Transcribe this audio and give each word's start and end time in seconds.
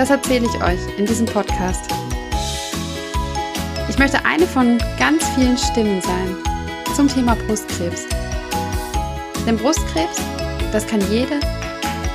das 0.00 0.08
erzähle 0.08 0.46
ich 0.46 0.62
euch 0.62 0.78
in 0.96 1.04
diesem 1.04 1.26
Podcast. 1.26 1.84
Ich 3.90 3.98
möchte 3.98 4.24
eine 4.24 4.46
von 4.46 4.78
ganz 4.98 5.28
vielen 5.34 5.58
Stimmen 5.58 6.00
sein 6.00 6.36
zum 6.96 7.06
Thema 7.06 7.36
Brustkrebs. 7.46 8.06
Denn 9.46 9.58
Brustkrebs, 9.58 10.16
das 10.72 10.86
kann 10.86 11.02
jede 11.10 11.38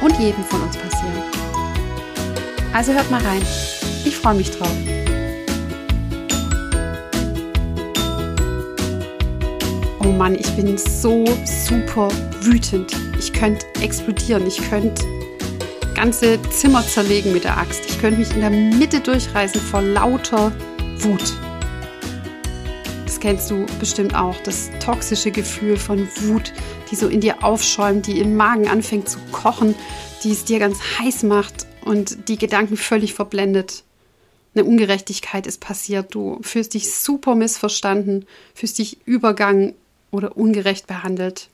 und 0.01 0.17
jedem 0.17 0.43
von 0.45 0.63
uns 0.63 0.75
passieren. 0.75 1.21
Also 2.73 2.91
hört 2.91 3.11
mal 3.11 3.21
rein. 3.21 3.43
Ich 4.03 4.17
freue 4.17 4.33
mich 4.33 4.49
drauf. 4.49 4.75
Oh 9.99 10.07
Mann, 10.07 10.33
ich 10.33 10.49
bin 10.55 10.75
so 10.75 11.23
super 11.45 12.07
wütend. 12.41 12.93
Ich 13.19 13.31
könnte 13.31 13.63
explodieren. 13.79 14.47
Ich 14.47 14.57
könnte 14.71 15.03
ganze 15.95 16.39
Zimmer 16.51 16.85
zerlegen 16.85 17.31
mit 17.31 17.45
der 17.45 17.57
Axt. 17.57 17.85
Ich 17.87 17.99
könnte 17.99 18.19
mich 18.19 18.31
in 18.31 18.41
der 18.41 18.49
Mitte 18.49 18.99
durchreißen 18.99 19.61
vor 19.61 19.81
lauter 19.81 20.51
Wut. 20.99 21.33
Das 23.05 23.19
kennst 23.19 23.49
du 23.49 23.65
bestimmt 23.79 24.13
auch, 24.13 24.35
das 24.43 24.69
toxische 24.83 25.31
Gefühl 25.31 25.77
von 25.77 26.07
Wut, 26.17 26.53
die 26.91 26.95
so 26.95 27.07
in 27.07 27.21
dir 27.21 27.43
aufschäumt, 27.43 28.07
die 28.07 28.19
im 28.19 28.35
Magen 28.35 28.67
anfängt 28.67 29.09
zu 29.09 29.19
kochen, 29.31 29.73
die 30.23 30.31
es 30.31 30.43
dir 30.43 30.59
ganz 30.59 30.77
heiß 30.99 31.23
macht 31.23 31.65
und 31.85 32.27
die 32.27 32.37
Gedanken 32.37 32.75
völlig 32.77 33.13
verblendet. 33.13 33.83
Eine 34.53 34.65
Ungerechtigkeit 34.65 35.47
ist 35.47 35.61
passiert, 35.61 36.13
du 36.13 36.39
fühlst 36.41 36.73
dich 36.73 36.93
super 36.93 37.35
missverstanden, 37.35 38.25
fühlst 38.53 38.79
dich 38.79 39.05
übergangen 39.05 39.73
oder 40.11 40.37
ungerecht 40.37 40.87
behandelt, 40.87 41.49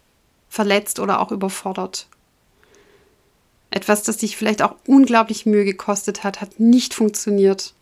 verletzt 0.50 1.00
oder 1.00 1.20
auch 1.20 1.32
überfordert. 1.32 2.08
Etwas, 3.72 4.04
das 4.04 4.18
dich 4.18 4.36
vielleicht 4.36 4.62
auch 4.62 4.76
unglaublich 4.86 5.46
Mühe 5.46 5.64
gekostet 5.64 6.26
hat, 6.26 6.42
hat 6.42 6.60
nicht 6.60 6.94
funktioniert. 6.94 7.74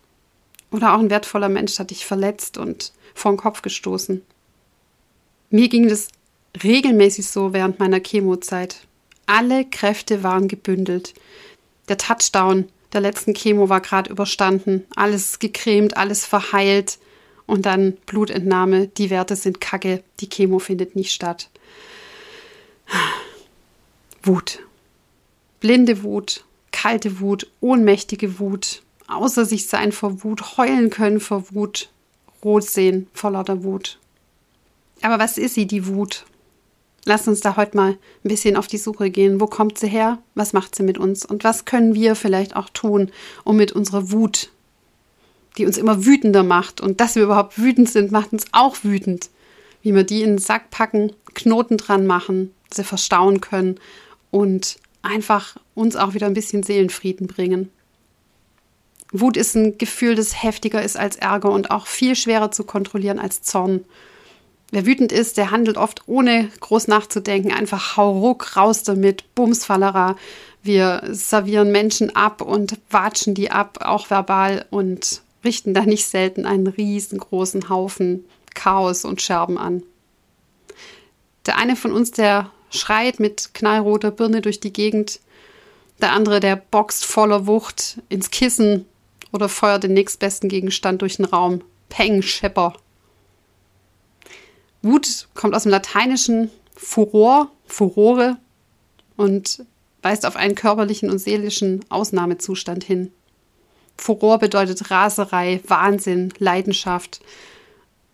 Oder 0.70 0.94
auch 0.94 1.00
ein 1.00 1.10
wertvoller 1.10 1.48
Mensch 1.48 1.78
hat 1.80 1.90
dich 1.90 2.06
verletzt 2.06 2.58
und 2.58 2.92
vor 3.12 3.32
den 3.32 3.38
Kopf 3.38 3.60
gestoßen. 3.60 4.22
Mir 5.50 5.68
ging 5.68 5.88
das 5.88 6.06
regelmäßig 6.62 7.26
so 7.26 7.52
während 7.52 7.80
meiner 7.80 7.98
Chemozeit. 7.98 8.86
Alle 9.26 9.64
Kräfte 9.64 10.22
waren 10.22 10.46
gebündelt. 10.46 11.12
Der 11.88 11.98
Touchdown 11.98 12.68
der 12.92 13.00
letzten 13.00 13.34
Chemo 13.34 13.68
war 13.68 13.80
gerade 13.80 14.10
überstanden. 14.10 14.86
Alles 14.94 15.40
gecremt, 15.40 15.96
alles 15.96 16.24
verheilt. 16.24 16.98
Und 17.46 17.66
dann 17.66 17.94
Blutentnahme. 18.06 18.86
Die 18.86 19.10
Werte 19.10 19.34
sind 19.34 19.60
kacke. 19.60 20.04
Die 20.20 20.28
Chemo 20.28 20.60
findet 20.60 20.94
nicht 20.94 21.12
statt. 21.12 21.50
Wut 24.22 24.60
blinde 25.60 26.02
Wut, 26.02 26.44
kalte 26.72 27.20
Wut, 27.20 27.46
ohnmächtige 27.60 28.38
Wut, 28.38 28.82
außer 29.06 29.44
sich 29.44 29.68
sein 29.68 29.92
vor 29.92 30.24
Wut, 30.24 30.56
heulen 30.56 30.90
können 30.90 31.20
vor 31.20 31.44
Wut, 31.52 31.90
rot 32.44 32.64
sehen 32.64 33.08
vor 33.12 33.30
lauter 33.30 33.62
Wut. 33.62 33.98
Aber 35.02 35.18
was 35.18 35.38
ist 35.38 35.54
sie, 35.54 35.66
die 35.66 35.86
Wut? 35.86 36.24
Lass 37.04 37.26
uns 37.26 37.40
da 37.40 37.56
heute 37.56 37.76
mal 37.76 37.92
ein 37.92 37.98
bisschen 38.28 38.56
auf 38.56 38.66
die 38.66 38.76
Suche 38.76 39.10
gehen. 39.10 39.40
Wo 39.40 39.46
kommt 39.46 39.78
sie 39.78 39.88
her? 39.88 40.18
Was 40.34 40.52
macht 40.52 40.74
sie 40.74 40.82
mit 40.82 40.98
uns? 40.98 41.24
Und 41.24 41.44
was 41.44 41.64
können 41.64 41.94
wir 41.94 42.14
vielleicht 42.14 42.56
auch 42.56 42.68
tun, 42.68 43.10
um 43.44 43.56
mit 43.56 43.72
unserer 43.72 44.10
Wut, 44.10 44.50
die 45.56 45.64
uns 45.64 45.78
immer 45.78 46.04
wütender 46.04 46.42
macht 46.42 46.80
und 46.80 47.00
dass 47.00 47.16
wir 47.16 47.22
überhaupt 47.22 47.58
wütend 47.58 47.88
sind, 47.88 48.12
macht 48.12 48.32
uns 48.32 48.46
auch 48.52 48.76
wütend. 48.82 49.30
Wie 49.82 49.94
wir 49.94 50.04
die 50.04 50.22
in 50.22 50.32
den 50.32 50.38
Sack 50.38 50.70
packen, 50.70 51.12
Knoten 51.34 51.78
dran 51.78 52.06
machen, 52.06 52.52
sie 52.70 52.84
verstauen 52.84 53.40
können 53.40 53.80
und 54.30 54.76
einfach 55.02 55.56
uns 55.74 55.96
auch 55.96 56.14
wieder 56.14 56.26
ein 56.26 56.34
bisschen 56.34 56.62
Seelenfrieden 56.62 57.26
bringen. 57.26 57.70
Wut 59.12 59.36
ist 59.36 59.56
ein 59.56 59.76
Gefühl, 59.78 60.14
das 60.14 60.42
heftiger 60.42 60.82
ist 60.82 60.96
als 60.96 61.16
Ärger 61.16 61.50
und 61.50 61.70
auch 61.70 61.86
viel 61.86 62.14
schwerer 62.14 62.50
zu 62.50 62.64
kontrollieren 62.64 63.18
als 63.18 63.42
Zorn. 63.42 63.84
Wer 64.70 64.86
wütend 64.86 65.10
ist, 65.10 65.36
der 65.36 65.50
handelt 65.50 65.76
oft 65.76 66.02
ohne 66.06 66.48
groß 66.60 66.86
nachzudenken, 66.86 67.52
einfach 67.52 67.96
hauruck 67.96 68.56
raus 68.56 68.84
damit, 68.84 69.34
Bumsfallera. 69.34 70.16
Wir 70.62 71.02
servieren 71.10 71.72
Menschen 71.72 72.14
ab 72.14 72.40
und 72.40 72.78
watschen 72.88 73.34
die 73.34 73.50
ab, 73.50 73.78
auch 73.80 74.10
verbal 74.10 74.66
und 74.70 75.22
richten 75.42 75.74
da 75.74 75.82
nicht 75.82 76.06
selten 76.06 76.46
einen 76.46 76.68
riesengroßen 76.68 77.68
Haufen 77.68 78.24
Chaos 78.54 79.04
und 79.04 79.22
Scherben 79.22 79.58
an. 79.58 79.82
Der 81.46 81.56
eine 81.56 81.74
von 81.74 81.92
uns, 81.92 82.12
der 82.12 82.50
schreit 82.70 83.20
mit 83.20 83.54
knallroter 83.54 84.10
Birne 84.10 84.40
durch 84.40 84.60
die 84.60 84.72
Gegend. 84.72 85.20
Der 86.00 86.12
andere, 86.12 86.40
der 86.40 86.56
boxt 86.56 87.04
voller 87.04 87.46
Wucht 87.46 88.00
ins 88.08 88.30
Kissen 88.30 88.86
oder 89.32 89.48
feuert 89.48 89.84
den 89.84 89.92
nächstbesten 89.92 90.48
Gegenstand 90.48 91.02
durch 91.02 91.16
den 91.16 91.26
Raum. 91.26 91.62
Peng, 91.88 92.22
Schepper. 92.22 92.74
Wut 94.82 95.28
kommt 95.34 95.54
aus 95.54 95.64
dem 95.64 95.72
Lateinischen 95.72 96.50
Furor, 96.74 97.50
Furore 97.66 98.38
und 99.16 99.64
weist 100.02 100.24
auf 100.24 100.36
einen 100.36 100.54
körperlichen 100.54 101.10
und 101.10 101.18
seelischen 101.18 101.84
Ausnahmezustand 101.90 102.84
hin. 102.84 103.12
Furor 103.98 104.38
bedeutet 104.38 104.90
Raserei, 104.90 105.60
Wahnsinn, 105.66 106.32
Leidenschaft. 106.38 107.20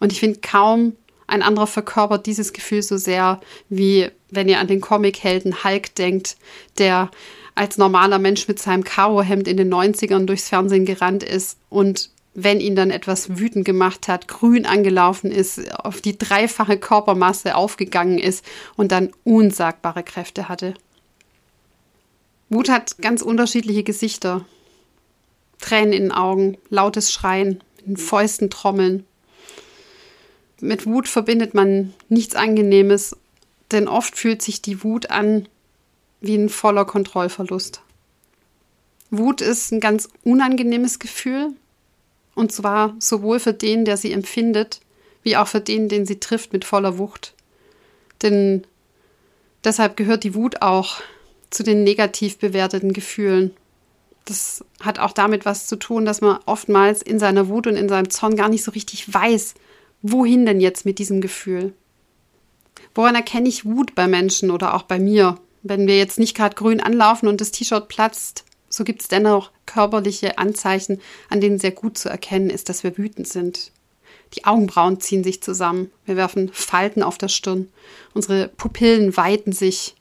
Und 0.00 0.12
ich 0.12 0.18
finde 0.18 0.40
kaum 0.40 0.96
ein 1.26 1.42
anderer 1.42 1.66
verkörpert 1.66 2.26
dieses 2.26 2.53
Gefühl 2.53 2.82
so 2.82 2.97
sehr, 2.97 3.41
wie 3.69 4.10
wenn 4.31 4.48
ihr 4.48 4.60
an 4.60 4.66
den 4.66 4.81
Comichelden 4.81 5.64
Hulk 5.64 5.94
denkt, 5.94 6.37
der 6.78 7.10
als 7.54 7.78
normaler 7.78 8.19
Mensch 8.19 8.48
mit 8.48 8.59
seinem 8.59 8.84
Karohemd 8.84 9.48
in 9.48 9.56
den 9.56 9.72
90ern 9.72 10.26
durchs 10.26 10.48
Fernsehen 10.48 10.84
gerannt 10.84 11.22
ist 11.22 11.59
und 11.69 12.10
wenn 12.38 12.60
ihn 12.60 12.76
dann 12.76 12.91
etwas 12.91 13.38
wütend 13.38 13.65
gemacht 13.65 14.09
hat, 14.09 14.28
grün 14.28 14.66
angelaufen 14.66 15.32
ist, 15.32 15.75
auf 15.75 16.03
die 16.03 16.19
dreifache 16.19 16.76
Körpermasse 16.76 17.56
aufgegangen 17.56 18.19
ist 18.19 18.44
und 18.76 18.92
dann 18.92 19.10
unsagbare 19.25 20.03
Kräfte 20.03 20.50
hatte. 20.50 20.75
Wut 22.50 22.69
hat 22.69 22.98
ganz 22.98 23.22
unterschiedliche 23.22 23.82
Gesichter. 23.82 24.44
Tränen 25.59 25.94
in 25.94 26.03
den 26.03 26.12
Augen, 26.12 26.59
lautes 26.69 27.10
Schreien, 27.10 27.65
in 27.86 27.97
Fäusten 27.97 28.50
trommeln, 28.50 29.06
mit 30.60 30.86
Wut 30.86 31.08
verbindet 31.08 31.54
man 31.54 31.92
nichts 32.08 32.34
Angenehmes, 32.34 33.16
denn 33.72 33.88
oft 33.88 34.16
fühlt 34.16 34.42
sich 34.42 34.62
die 34.62 34.82
Wut 34.82 35.10
an 35.10 35.48
wie 36.20 36.36
ein 36.36 36.48
voller 36.48 36.84
Kontrollverlust. 36.84 37.82
Wut 39.10 39.40
ist 39.40 39.72
ein 39.72 39.80
ganz 39.80 40.08
unangenehmes 40.24 40.98
Gefühl, 40.98 41.50
und 42.34 42.52
zwar 42.52 42.94
sowohl 42.98 43.40
für 43.40 43.52
den, 43.52 43.84
der 43.84 43.96
sie 43.96 44.12
empfindet, 44.12 44.80
wie 45.22 45.36
auch 45.36 45.48
für 45.48 45.60
den, 45.60 45.88
den 45.88 46.06
sie 46.06 46.20
trifft 46.20 46.52
mit 46.52 46.64
voller 46.64 46.98
Wucht. 46.98 47.34
Denn 48.22 48.64
deshalb 49.64 49.97
gehört 49.97 50.24
die 50.24 50.34
Wut 50.34 50.62
auch 50.62 51.00
zu 51.50 51.62
den 51.62 51.84
negativ 51.84 52.38
bewerteten 52.38 52.92
Gefühlen. 52.92 53.54
Das 54.24 54.64
hat 54.80 54.98
auch 54.98 55.12
damit 55.12 55.44
was 55.44 55.66
zu 55.66 55.76
tun, 55.76 56.04
dass 56.04 56.20
man 56.20 56.38
oftmals 56.47 57.02
in 57.02 57.18
seiner 57.18 57.48
Wut 57.48 57.66
und 57.66 57.76
in 57.76 57.88
seinem 57.88 58.10
Zorn 58.10 58.36
gar 58.36 58.48
nicht 58.48 58.64
so 58.64 58.72
richtig 58.72 59.12
weiß, 59.12 59.54
wohin 60.03 60.47
denn 60.47 60.60
jetzt 60.60 60.84
mit 60.84 60.98
diesem 60.98 61.21
Gefühl? 61.21 61.72
Woran 62.95 63.15
erkenne 63.15 63.48
ich 63.48 63.65
Wut 63.65 63.95
bei 63.95 64.07
Menschen 64.07 64.51
oder 64.51 64.75
auch 64.75 64.83
bei 64.83 64.98
mir? 64.98 65.39
Wenn 65.63 65.87
wir 65.87 65.98
jetzt 65.98 66.19
nicht 66.19 66.37
gerade 66.37 66.54
grün 66.54 66.81
anlaufen 66.81 67.28
und 67.28 67.41
das 67.41 67.51
T-Shirt 67.51 67.89
platzt, 67.89 68.45
so 68.69 68.84
gibt 68.84 69.03
es 69.03 69.09
dennoch 69.09 69.51
körperliche 69.65 70.39
Anzeichen, 70.39 71.01
an 71.28 71.41
denen 71.41 71.59
sehr 71.59 71.72
gut 71.72 71.98
zu 71.98 72.09
erkennen 72.09 72.51
ist, 72.51 72.69
dass 72.69 72.84
wir 72.84 72.97
wütend 72.97 73.28
sind. 73.28 73.72
Die 74.34 74.45
Augenbrauen 74.45 75.01
ziehen 75.01 75.25
sich 75.25 75.43
zusammen, 75.43 75.91
wir 76.04 76.16
werfen 76.16 76.51
Falten 76.53 77.03
auf 77.03 77.19
der 77.19 77.28
Stirn, 77.28 77.69
unsere 78.15 78.48
Pupillen 78.48 79.16
weiten 79.16 79.53
sich. 79.53 79.95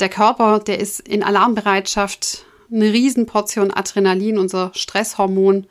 Der 0.00 0.08
Körper, 0.08 0.60
der 0.60 0.78
ist 0.78 1.00
in 1.00 1.22
Alarmbereitschaft, 1.22 2.44
eine 2.70 2.92
Riesenportion 2.92 3.70
Adrenalin, 3.72 4.38
unser 4.38 4.72
Stresshormon, 4.74 5.66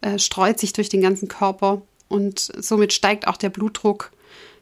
äh, 0.00 0.18
streut 0.18 0.58
sich 0.58 0.72
durch 0.72 0.88
den 0.88 1.02
ganzen 1.02 1.28
Körper 1.28 1.82
und 2.10 2.52
somit 2.58 2.92
steigt 2.92 3.26
auch 3.26 3.36
der 3.36 3.48
Blutdruck. 3.48 4.10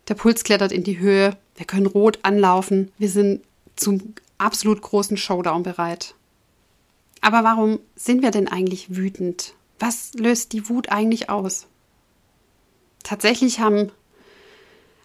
Der 0.06 0.14
Puls 0.14 0.44
klettert 0.44 0.70
in 0.70 0.84
die 0.84 0.98
Höhe. 0.98 1.36
Wir 1.56 1.66
können 1.66 1.86
rot 1.86 2.20
anlaufen. 2.22 2.92
Wir 2.98 3.08
sind 3.08 3.42
zum 3.74 4.14
absolut 4.36 4.82
großen 4.82 5.16
Showdown 5.16 5.62
bereit. 5.64 6.14
Aber 7.20 7.42
warum 7.42 7.80
sind 7.96 8.22
wir 8.22 8.30
denn 8.30 8.46
eigentlich 8.46 8.94
wütend? 8.94 9.54
Was 9.78 10.12
löst 10.14 10.52
die 10.52 10.68
Wut 10.68 10.90
eigentlich 10.90 11.30
aus? 11.30 11.66
Tatsächlich 13.02 13.60
haben 13.60 13.90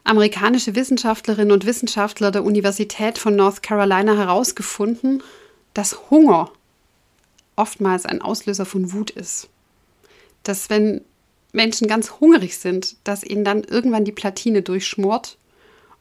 amerikanische 0.04 0.76
Wissenschaftlerinnen 0.76 1.54
und 1.54 1.66
Wissenschaftler 1.66 2.32
der 2.32 2.44
Universität 2.44 3.18
von 3.18 3.36
North 3.36 3.64
Carolina 3.64 4.16
herausgefunden, 4.18 5.24
dass 5.74 6.10
Hunger 6.10 6.52
oftmals 7.56 8.06
ein 8.06 8.22
Auslöser 8.22 8.66
von 8.66 8.92
Wut 8.92 9.12
ist. 9.12 9.48
Dass 10.44 10.70
wenn 10.70 11.02
Menschen 11.54 11.88
ganz 11.88 12.20
hungrig 12.20 12.58
sind, 12.58 12.98
dass 13.04 13.24
ihnen 13.24 13.46
dann 13.46 13.64
irgendwann 13.64 14.06
die 14.06 14.12
Platine 14.12 14.62
durchschmort 14.62 15.38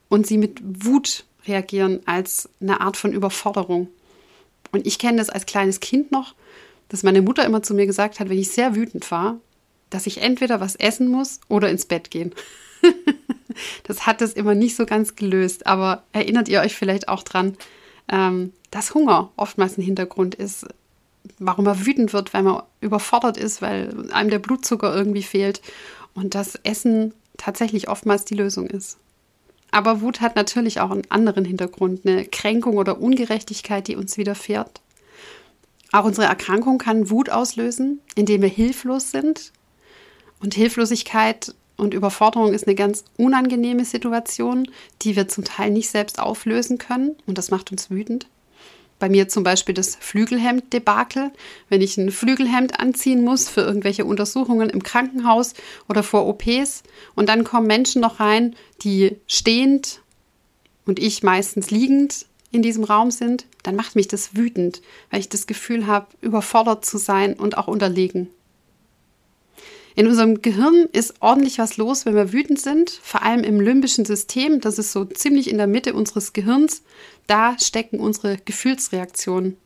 und 0.09 0.27
sie 0.27 0.39
mit 0.39 0.61
Wut 0.63 1.25
reagieren 1.47 2.01
als 2.07 2.49
eine 2.61 2.81
Art 2.81 2.97
von 2.97 3.13
Überforderung. 3.13 3.89
Und 4.73 4.87
ich 4.87 4.99
kenne 4.99 5.19
das 5.19 5.31
als 5.31 5.47
kleines 5.47 5.81
Kind 5.81 6.11
noch, 6.11 6.35
dass 6.89 7.03
meine 7.03 7.23
Mutter 7.23 7.45
immer 7.45 7.63
zu 7.63 7.75
mir 7.75 7.87
gesagt 7.87 8.19
hat, 8.19 8.29
wenn 8.29 8.39
ich 8.39 8.51
sehr 8.51 8.75
wütend 8.75 9.11
war, 9.11 9.39
dass 9.91 10.07
ich 10.07 10.23
entweder 10.23 10.61
was 10.61 10.75
essen 10.77 11.09
muss 11.09 11.41
oder 11.49 11.69
ins 11.69 11.85
Bett 11.85 12.11
gehen. 12.11 12.35
das 13.85 14.07
hat 14.07 14.23
es 14.23 14.33
immer 14.33 14.55
nicht 14.55 14.75
so 14.75 14.87
ganz 14.87 15.17
gelöst, 15.17 15.67
aber 15.67 16.03
erinnert 16.13 16.49
ihr 16.49 16.61
euch 16.61 16.75
vielleicht 16.75 17.09
auch 17.09 17.23
dran, 17.23 17.57
ähm, 18.09 18.53
dass 18.71 18.95
Hunger 18.95 19.31
oftmals 19.37 19.77
ein 19.77 19.83
Hintergrund 19.83 20.35
ist, 20.35 20.67
warum 21.39 21.67
er 21.67 21.87
wütend 21.87 22.13
wird, 22.13 22.35
weil 22.35 22.43
man 22.43 22.63
überfordert 22.81 23.37
ist, 23.37 23.63
weil 23.63 24.11
einem 24.13 24.31
der 24.31 24.39
Blutzucker 24.39 24.95
irgendwie 24.95 25.23
fehlt 25.23 25.63
und 26.15 26.35
das 26.35 26.57
Essen 26.65 27.15
tatsächlich 27.37 27.89
oftmals 27.89 28.25
die 28.25 28.35
Lösung 28.35 28.67
ist. 28.67 28.99
Aber 29.71 30.03
Wut 30.03 30.21
hat 30.21 30.37
natürlich 30.37 30.81
auch 30.81 30.91
einen 30.91 31.11
anderen 31.11 31.45
Hintergrund, 31.45 32.07
eine 32.07 32.27
Kränkung 32.27 32.77
oder 32.77 33.01
Ungerechtigkeit, 33.01 33.89
die 33.89 33.97
uns 33.97 34.19
widerfährt. 34.19 34.83
Auch 35.93 36.05
unsere 36.05 36.27
Erkrankung 36.27 36.79
kann 36.79 37.11
Wut 37.11 37.31
auslösen, 37.31 38.01
indem 38.15 38.43
wir 38.43 38.49
hilflos 38.49 39.11
sind. 39.11 39.53
Und 40.41 40.55
Hilflosigkeit 40.55 41.55
und 41.77 41.95
Überforderung 41.95 42.53
ist 42.53 42.67
eine 42.67 42.75
ganz 42.75 43.05
unangenehme 43.17 43.85
Situation, 43.85 44.69
die 45.03 45.17
wir 45.17 45.29
zum 45.29 45.45
Teil 45.45 45.71
nicht 45.71 45.91
selbst 45.91 46.19
auflösen 46.19 46.79
können. 46.79 47.17
Und 47.27 47.39
das 47.39 47.51
macht 47.51 47.71
uns 47.73 47.91
wütend. 47.91 48.27
Bei 49.03 49.09
mir 49.09 49.29
zum 49.29 49.43
Beispiel 49.43 49.75
das 49.75 49.97
Flügelhemd-Debakel, 49.97 51.33
wenn 51.69 51.81
ich 51.81 51.99
ein 51.99 52.13
Flügelhemd 52.13 52.79
anziehen 52.79 53.25
muss 53.25 53.49
für 53.49 53.63
irgendwelche 53.63 54.05
Untersuchungen 54.05 54.71
im 54.71 54.85
Krankenhaus 54.85 55.55
oder 55.89 56.05
vor 56.05 56.25
OPs 56.29 56.85
und 57.17 57.29
dann 57.29 57.43
kommen 57.43 57.67
Menschen 57.67 58.01
noch 58.01 58.21
rein, 58.21 58.55
die 58.85 59.17
stehend 59.27 60.03
und 60.87 61.01
ich 61.01 61.25
meistens 61.25 61.73
liegend 61.73 62.27
in 62.53 62.63
diesem 62.63 62.85
Raum 62.85 63.11
sind, 63.11 63.47
dann 63.65 63.75
macht 63.75 63.97
mich 63.97 64.07
das 64.07 64.37
wütend, 64.37 64.83
weil 65.11 65.19
ich 65.19 65.29
das 65.29 65.49
Gefühl 65.49 65.89
habe, 65.89 66.07
überfordert 66.21 66.85
zu 66.85 66.97
sein 66.97 67.35
und 67.35 67.59
auch 67.59 67.67
unterlegen. 67.67 68.29
In 69.95 70.07
unserem 70.07 70.41
Gehirn 70.41 70.89
ist 70.93 71.15
ordentlich 71.21 71.59
was 71.59 71.77
los, 71.77 72.07
wenn 72.07 72.15
wir 72.15 72.33
wütend 72.33 72.61
sind, 72.61 72.91
vor 73.03 73.23
allem 73.23 73.45
im 73.45 73.61
limbischen 73.61 74.05
System, 74.05 74.61
das 74.61 74.79
ist 74.79 74.93
so 74.93 75.05
ziemlich 75.05 75.51
in 75.51 75.59
der 75.59 75.67
Mitte 75.67 75.93
unseres 75.93 76.33
Gehirns, 76.33 76.83
da 77.27 77.59
stecken 77.59 78.01
unsere 78.01 78.39
Gefühlsreaktionen. 78.39 79.57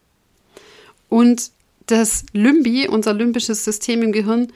Und 1.09 1.53
das 1.87 2.25
Limbi, 2.33 2.89
unser 2.89 3.15
limbisches 3.15 3.65
System 3.65 4.03
im 4.03 4.13
Gehirn, 4.13 4.53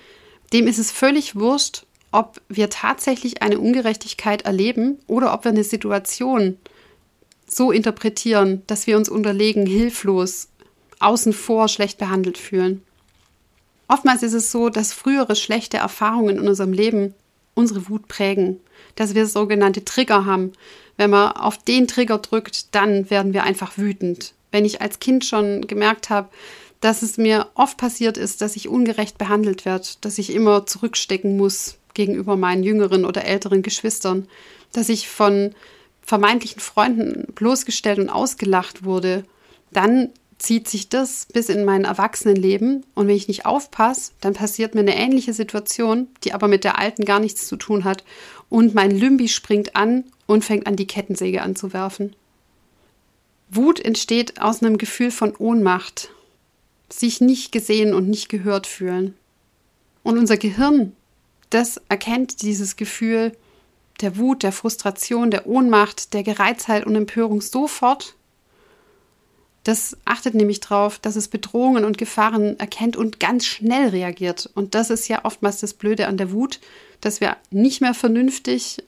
dem 0.53 0.67
ist 0.67 0.79
es 0.79 0.91
völlig 0.91 1.37
wurscht, 1.37 1.87
ob 2.11 2.41
wir 2.49 2.71
tatsächlich 2.71 3.41
eine 3.43 3.61
Ungerechtigkeit 3.61 4.43
erleben 4.43 4.99
oder 5.07 5.33
ob 5.33 5.45
wir 5.45 5.53
eine 5.53 5.63
Situation 5.63 6.59
so 7.47 7.71
interpretieren, 7.71 8.63
dass 8.67 8.89
wir 8.89 8.97
uns 8.97 9.09
unterlegen, 9.09 9.67
hilflos, 9.67 10.49
außen 10.99 11.33
vor 11.33 11.69
schlecht 11.69 11.99
behandelt 11.99 12.39
fühlen. 12.39 12.83
Oftmals 13.91 14.23
ist 14.23 14.35
es 14.35 14.53
so, 14.53 14.69
dass 14.69 14.93
frühere 14.93 15.35
schlechte 15.35 15.79
Erfahrungen 15.79 16.39
in 16.39 16.49
unserem 16.49 16.73
Leben 16.73 17.13
unsere 17.55 17.89
Wut 17.89 18.07
prägen, 18.07 18.61
dass 18.95 19.17
wir 19.17 19.27
sogenannte 19.27 19.85
Trigger 19.85 20.25
haben. 20.27 20.53
Wenn 20.97 21.11
man 21.11 21.33
auf 21.33 21.59
den 21.59 21.89
Trigger 21.89 22.19
drückt, 22.19 22.73
dann 22.77 23.11
werden 23.11 23.35
wir 23.35 23.43
einfach 23.43 23.79
wütend. 23.79 24.33
Wenn 24.53 24.65
ich 24.65 24.81
als 24.81 25.01
Kind 25.01 25.25
schon 25.25 25.67
gemerkt 25.67 26.09
habe, 26.09 26.29
dass 26.81 27.03
es 27.03 27.19
mir 27.19 27.49
oft 27.55 27.79
passiert 27.79 28.17
ist, 28.17 28.43
dass 28.43 28.55
ich 28.55 28.69
ungerecht 28.69 29.19
behandelt 29.19 29.65
werde, 29.65 29.89
dass 30.03 30.19
ich 30.19 30.33
immer 30.33 30.67
zurückstecken 30.67 31.37
muss 31.37 31.75
gegenüber 31.93 32.37
meinen 32.37 32.63
jüngeren 32.63 33.05
oder 33.05 33.25
älteren 33.25 33.63
Geschwistern, 33.63 34.29
dass 34.73 34.89
ich 34.89 35.09
von 35.09 35.53
vermeintlichen 36.01 36.61
Freunden 36.61 37.27
bloßgestellt 37.35 37.99
und 37.99 38.09
ausgelacht 38.09 38.85
wurde, 38.85 39.25
dann 39.73 40.11
zieht 40.41 40.69
sich 40.69 40.89
das 40.89 41.27
bis 41.33 41.51
in 41.51 41.65
mein 41.65 41.85
Erwachsenenleben 41.85 42.85
und 42.95 43.07
wenn 43.07 43.15
ich 43.15 43.29
nicht 43.29 43.45
aufpasse, 43.45 44.13
dann 44.21 44.33
passiert 44.33 44.75
mir 44.75 44.81
eine 44.81 44.97
ähnliche 44.97 45.35
Situation, 45.35 46.09
die 46.25 46.33
aber 46.33 46.49
mit 46.49 46.65
der 46.65 46.79
alten 46.79 47.05
gar 47.05 47.21
nichts 47.21 47.47
zu 47.47 47.57
tun 47.57 47.85
hat 47.85 48.05
und 48.49 48.75
mein 48.75 48.91
Lymbi 48.91 49.29
springt 49.29 49.77
an 49.77 50.05
und 50.27 50.45
fängt 50.45 50.67
an, 50.67 50.77
die 50.77 50.87
Kettensäge 50.87 51.43
anzuwerfen. 51.43 52.17
Wut 53.51 53.81
entsteht 53.81 54.41
aus 54.41 54.63
einem 54.63 54.79
Gefühl 54.79 55.11
von 55.11 55.37
Ohnmacht, 55.37 56.11
sich 56.89 57.21
nicht 57.21 57.53
gesehen 57.53 57.93
und 57.93 58.09
nicht 58.09 58.29
gehört 58.31 58.67
fühlen. 58.67 59.15
Und 60.03 60.17
unser 60.17 60.39
Gehirn, 60.39 60.97
das 61.51 61.83
erkennt 61.91 62.41
dieses 62.41 62.77
Gefühl 62.77 63.37
der 64.01 64.17
Wut, 64.17 64.43
der 64.43 64.53
Frustration, 64.53 65.31
der 65.31 65.47
Ohnmacht, 65.47 66.15
der 66.15 66.23
Gereiztheit 66.23 66.87
und 66.87 66.97
Empörung 66.97 67.43
sofort 67.43 68.15
das 69.65 69.97
achtet 70.05 70.35
nämlich 70.35 70.61
darauf, 70.61 70.99
dass 70.99 71.17
es 71.17 71.29
Bedrohungen 71.29 71.85
und 71.85 71.99
Gefahren 71.99 72.59
erkennt 72.59 72.97
und 72.97 73.21
ganz 73.21 73.45
schnell 73.45 73.89
reagiert. 73.89 74.49
Und 74.55 74.75
das 74.75 74.91
ist 74.91 75.09
ja 75.09 75.25
oftmals 75.25 75.61
das 75.61 75.75
Blöde 75.75 76.07
an 76.07 76.17
der 76.17 76.33
Wut, 76.33 76.61
dass 77.01 77.21
wir 77.21 77.37
nicht 77.51 77.81
mehr 77.81 77.95
vernünftig 77.95 78.83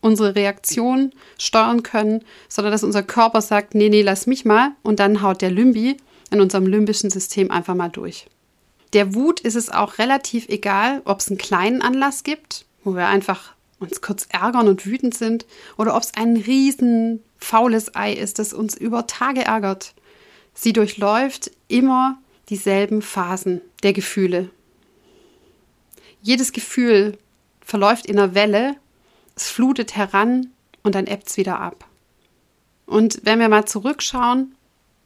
unsere 0.00 0.34
Reaktion 0.34 1.12
steuern 1.38 1.82
können, 1.82 2.24
sondern 2.48 2.72
dass 2.72 2.84
unser 2.84 3.02
Körper 3.02 3.40
sagt, 3.40 3.74
nee, 3.74 3.88
nee, 3.88 4.02
lass 4.02 4.26
mich 4.26 4.44
mal. 4.44 4.72
Und 4.82 4.98
dann 4.98 5.22
haut 5.22 5.42
der 5.42 5.50
Lymbi 5.50 5.96
in 6.30 6.40
unserem 6.40 6.66
limbischen 6.66 7.10
System 7.10 7.50
einfach 7.50 7.74
mal 7.74 7.88
durch. 7.88 8.26
Der 8.92 9.14
Wut 9.14 9.40
ist 9.40 9.56
es 9.56 9.70
auch 9.70 9.98
relativ 9.98 10.48
egal, 10.48 11.02
ob 11.04 11.20
es 11.20 11.28
einen 11.28 11.38
kleinen 11.38 11.82
Anlass 11.82 12.24
gibt, 12.24 12.64
wo 12.82 12.94
wir 12.94 13.06
einfach 13.06 13.52
uns 13.78 14.00
kurz 14.00 14.26
ärgern 14.30 14.68
und 14.68 14.84
wütend 14.84 15.14
sind, 15.14 15.46
oder 15.76 15.94
ob 15.96 16.02
es 16.02 16.14
ein 16.14 16.36
riesen 16.36 17.22
faules 17.38 17.94
Ei 17.94 18.12
ist, 18.12 18.38
das 18.38 18.52
uns 18.52 18.76
über 18.76 19.06
Tage 19.06 19.44
ärgert. 19.44 19.94
Sie 20.54 20.72
durchläuft 20.72 21.50
immer 21.68 22.18
dieselben 22.48 23.02
Phasen 23.02 23.60
der 23.82 23.92
Gefühle. 23.92 24.50
Jedes 26.22 26.52
Gefühl 26.52 27.16
verläuft 27.60 28.06
in 28.06 28.18
einer 28.18 28.34
Welle, 28.34 28.76
es 29.36 29.48
flutet 29.48 29.96
heran 29.96 30.48
und 30.82 30.94
dann 30.94 31.06
ebbt 31.06 31.28
es 31.28 31.36
wieder 31.36 31.60
ab. 31.60 31.86
Und 32.86 33.20
wenn 33.22 33.38
wir 33.38 33.48
mal 33.48 33.64
zurückschauen, 33.66 34.54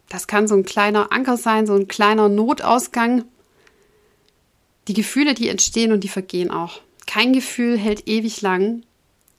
das 0.08 0.26
kann 0.26 0.48
so 0.48 0.54
ein 0.54 0.64
kleiner 0.64 1.12
Anker 1.12 1.36
sein, 1.36 1.66
so 1.66 1.74
ein 1.74 1.88
kleiner 1.88 2.28
Notausgang. 2.28 3.24
Die 4.88 4.94
Gefühle, 4.94 5.34
die 5.34 5.48
entstehen 5.48 5.92
und 5.92 6.00
die 6.00 6.08
vergehen 6.08 6.50
auch. 6.50 6.80
Kein 7.06 7.32
Gefühl 7.32 7.78
hält 7.78 8.08
ewig 8.08 8.40
lang. 8.40 8.82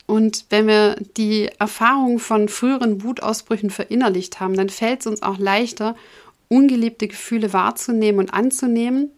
Und 0.07 0.45
wenn 0.49 0.67
wir 0.67 0.95
die 1.17 1.49
Erfahrung 1.59 2.19
von 2.19 2.47
früheren 2.47 3.03
Wutausbrüchen 3.03 3.69
verinnerlicht 3.69 4.39
haben, 4.39 4.55
dann 4.55 4.69
fällt 4.69 5.01
es 5.01 5.07
uns 5.07 5.23
auch 5.23 5.39
leichter, 5.39 5.95
ungeliebte 6.47 7.07
Gefühle 7.07 7.53
wahrzunehmen 7.53 8.19
und 8.19 8.33
anzunehmen 8.33 9.09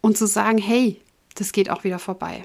und 0.00 0.16
zu 0.16 0.26
sagen, 0.26 0.58
hey, 0.58 1.00
das 1.34 1.52
geht 1.52 1.68
auch 1.68 1.82
wieder 1.82 1.98
vorbei. 1.98 2.44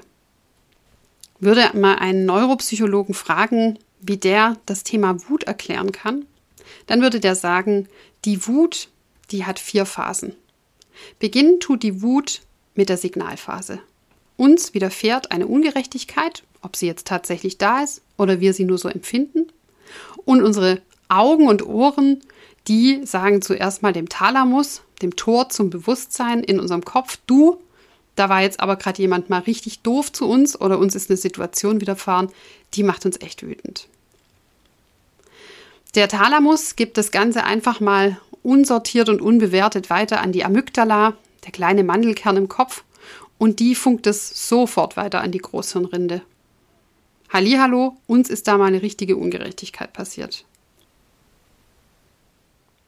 Würde 1.38 1.70
mal 1.74 1.96
einen 1.96 2.26
Neuropsychologen 2.26 3.14
fragen, 3.14 3.78
wie 4.00 4.16
der 4.16 4.56
das 4.66 4.82
Thema 4.82 5.28
Wut 5.28 5.44
erklären 5.44 5.92
kann, 5.92 6.26
dann 6.86 7.02
würde 7.02 7.20
der 7.20 7.34
sagen, 7.34 7.88
die 8.24 8.46
Wut, 8.46 8.88
die 9.30 9.44
hat 9.44 9.58
vier 9.58 9.86
Phasen. 9.86 10.34
Beginnen 11.18 11.60
tut 11.60 11.82
die 11.82 12.02
Wut 12.02 12.42
mit 12.74 12.88
der 12.88 12.96
Signalphase. 12.96 13.80
Uns 14.36 14.74
widerfährt 14.74 15.32
eine 15.32 15.46
Ungerechtigkeit, 15.46 16.42
ob 16.62 16.76
sie 16.76 16.86
jetzt 16.86 17.06
tatsächlich 17.06 17.58
da 17.58 17.82
ist 17.82 18.02
oder 18.16 18.40
wir 18.40 18.54
sie 18.54 18.64
nur 18.64 18.78
so 18.78 18.88
empfinden. 18.88 19.46
Und 20.24 20.42
unsere 20.42 20.80
Augen 21.08 21.48
und 21.48 21.66
Ohren, 21.66 22.20
die 22.68 23.04
sagen 23.04 23.42
zuerst 23.42 23.82
mal 23.82 23.92
dem 23.92 24.08
Thalamus, 24.08 24.82
dem 25.02 25.16
Tor 25.16 25.48
zum 25.48 25.70
Bewusstsein 25.70 26.42
in 26.42 26.60
unserem 26.60 26.84
Kopf, 26.84 27.18
du, 27.26 27.58
da 28.16 28.28
war 28.28 28.42
jetzt 28.42 28.60
aber 28.60 28.76
gerade 28.76 29.00
jemand 29.00 29.30
mal 29.30 29.40
richtig 29.40 29.80
doof 29.80 30.12
zu 30.12 30.28
uns 30.28 30.60
oder 30.60 30.78
uns 30.78 30.94
ist 30.94 31.10
eine 31.10 31.16
Situation 31.16 31.80
widerfahren, 31.80 32.30
die 32.74 32.82
macht 32.82 33.06
uns 33.06 33.20
echt 33.20 33.42
wütend. 33.42 33.88
Der 35.94 36.08
Thalamus 36.08 36.76
gibt 36.76 36.98
das 36.98 37.10
Ganze 37.10 37.44
einfach 37.44 37.80
mal 37.80 38.20
unsortiert 38.42 39.08
und 39.08 39.20
unbewertet 39.20 39.90
weiter 39.90 40.20
an 40.20 40.32
die 40.32 40.44
Amygdala, 40.44 41.14
der 41.44 41.52
kleine 41.52 41.82
Mandelkern 41.82 42.36
im 42.36 42.48
Kopf, 42.48 42.84
und 43.38 43.58
die 43.58 43.74
funkt 43.74 44.06
es 44.06 44.48
sofort 44.48 44.96
weiter 44.96 45.22
an 45.22 45.32
die 45.32 45.38
Großhirnrinde. 45.38 46.22
Hallihallo, 47.32 47.96
uns 48.06 48.28
ist 48.28 48.48
da 48.48 48.58
mal 48.58 48.66
eine 48.66 48.82
richtige 48.82 49.16
Ungerechtigkeit 49.16 49.92
passiert. 49.92 50.44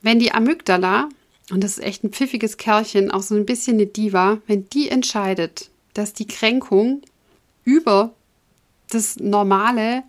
Wenn 0.03 0.19
die 0.19 0.33
Amygdala 0.33 1.09
und 1.51 1.63
das 1.63 1.79
ist 1.79 1.85
echt 1.85 2.03
ein 2.03 2.11
pfiffiges 2.11 2.57
Kerlchen, 2.57 3.11
auch 3.11 3.23
so 3.23 3.35
ein 3.35 3.47
bisschen 3.47 3.75
eine 3.75 3.87
Diva, 3.87 4.39
wenn 4.47 4.69
die 4.71 4.89
entscheidet, 4.89 5.71
dass 5.95 6.13
die 6.13 6.27
Kränkung 6.27 7.03
über 7.65 8.15
das 8.91 9.17
Normale, 9.17 10.03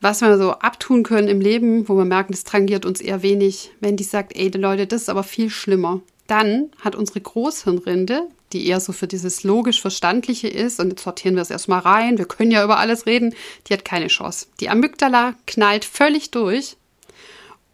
was 0.00 0.20
wir 0.20 0.36
so 0.38 0.52
abtun 0.52 1.02
können 1.02 1.28
im 1.28 1.40
Leben, 1.40 1.88
wo 1.88 1.96
wir 1.96 2.04
merken, 2.04 2.32
das 2.32 2.44
tangiert 2.44 2.84
uns 2.84 3.00
eher 3.00 3.22
wenig, 3.22 3.72
wenn 3.80 3.96
die 3.96 4.04
sagt, 4.04 4.36
ey 4.36 4.48
Leute, 4.50 4.86
das 4.86 5.02
ist 5.02 5.08
aber 5.08 5.22
viel 5.22 5.50
schlimmer, 5.50 6.00
dann 6.26 6.70
hat 6.80 6.94
unsere 6.94 7.20
Großhirnrinde, 7.20 8.28
die 8.52 8.66
eher 8.66 8.80
so 8.80 8.92
für 8.92 9.06
dieses 9.06 9.44
logisch 9.44 9.80
Verstandliche 9.80 10.48
ist, 10.48 10.80
und 10.80 10.90
jetzt 10.90 11.04
sortieren 11.04 11.34
wir 11.34 11.42
es 11.42 11.50
erstmal 11.50 11.80
rein, 11.80 12.18
wir 12.18 12.26
können 12.26 12.50
ja 12.50 12.62
über 12.64 12.78
alles 12.78 13.06
reden, 13.06 13.34
die 13.66 13.72
hat 13.72 13.84
keine 13.84 14.08
Chance. 14.08 14.46
Die 14.60 14.68
Amygdala 14.68 15.34
knallt 15.46 15.84
völlig 15.84 16.30
durch 16.30 16.76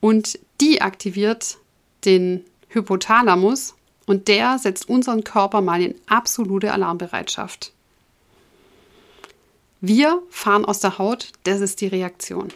und 0.00 0.38
die 0.60 0.80
aktiviert 0.80 1.58
den 2.04 2.44
Hypothalamus 2.68 3.74
und 4.06 4.28
der 4.28 4.58
setzt 4.58 4.88
unseren 4.88 5.24
Körper 5.24 5.60
mal 5.60 5.82
in 5.82 5.94
absolute 6.06 6.72
Alarmbereitschaft. 6.72 7.72
Wir 9.80 10.22
fahren 10.30 10.64
aus 10.64 10.80
der 10.80 10.98
Haut, 10.98 11.32
das 11.44 11.60
ist 11.60 11.80
die 11.80 11.86
Reaktion. 11.86 12.48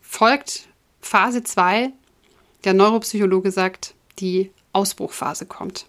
Folgt 0.00 0.68
Phase 1.00 1.42
2, 1.42 1.90
der 2.64 2.74
Neuropsychologe 2.74 3.50
sagt, 3.50 3.94
die 4.18 4.50
Ausbruchphase 4.72 5.46
kommt. 5.46 5.86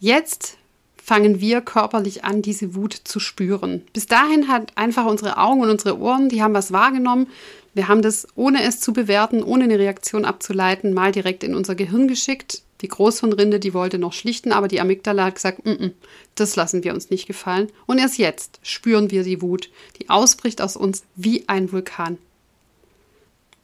Jetzt 0.00 0.56
fangen 0.96 1.40
wir 1.40 1.60
körperlich 1.60 2.24
an, 2.24 2.40
diese 2.40 2.74
Wut 2.74 2.94
zu 2.94 3.20
spüren. 3.20 3.82
Bis 3.92 4.06
dahin 4.06 4.48
hat 4.48 4.72
einfach 4.76 5.04
unsere 5.04 5.36
Augen 5.36 5.60
und 5.60 5.68
unsere 5.68 5.98
Ohren, 5.98 6.30
die 6.30 6.42
haben 6.42 6.54
was 6.54 6.72
wahrgenommen. 6.72 7.26
Wir 7.74 7.86
haben 7.86 8.00
das, 8.00 8.26
ohne 8.34 8.62
es 8.62 8.80
zu 8.80 8.94
bewerten, 8.94 9.42
ohne 9.42 9.64
eine 9.64 9.78
Reaktion 9.78 10.24
abzuleiten, 10.24 10.94
mal 10.94 11.12
direkt 11.12 11.44
in 11.44 11.54
unser 11.54 11.74
Gehirn 11.74 12.08
geschickt. 12.08 12.62
Die 12.80 12.88
Großhirnrinde, 12.88 13.60
die 13.60 13.74
wollte 13.74 13.98
noch 13.98 14.14
schlichten, 14.14 14.52
aber 14.52 14.68
die 14.68 14.80
Amygdala 14.80 15.24
hat 15.24 15.34
gesagt, 15.34 15.66
mm 15.66 15.70
-mm, 15.70 15.92
das 16.34 16.56
lassen 16.56 16.82
wir 16.82 16.94
uns 16.94 17.10
nicht 17.10 17.26
gefallen. 17.26 17.70
Und 17.84 17.98
erst 17.98 18.16
jetzt 18.16 18.58
spüren 18.62 19.10
wir 19.10 19.22
die 19.22 19.42
Wut, 19.42 19.68
die 20.00 20.08
ausbricht 20.08 20.62
aus 20.62 20.76
uns 20.76 21.02
wie 21.14 21.46
ein 21.46 21.72
Vulkan. 21.72 22.16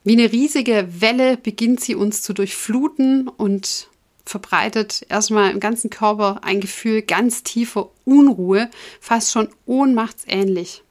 Wie 0.04 0.12
eine 0.12 0.30
riesige 0.30 0.86
Welle 1.00 1.38
beginnt 1.38 1.80
sie 1.80 1.94
uns 1.94 2.20
zu 2.20 2.34
durchfluten 2.34 3.26
und 3.26 3.88
verbreitet 4.26 5.06
erstmal 5.08 5.52
im 5.52 5.60
ganzen 5.60 5.88
Körper 5.88 6.40
ein 6.42 6.60
Gefühl 6.60 7.00
ganz 7.00 7.42
tiefer 7.44 7.88
Unruhe, 8.04 8.68
fast 9.00 9.32
schon 9.32 9.48
ohnmachtsähnlich. 9.64 10.82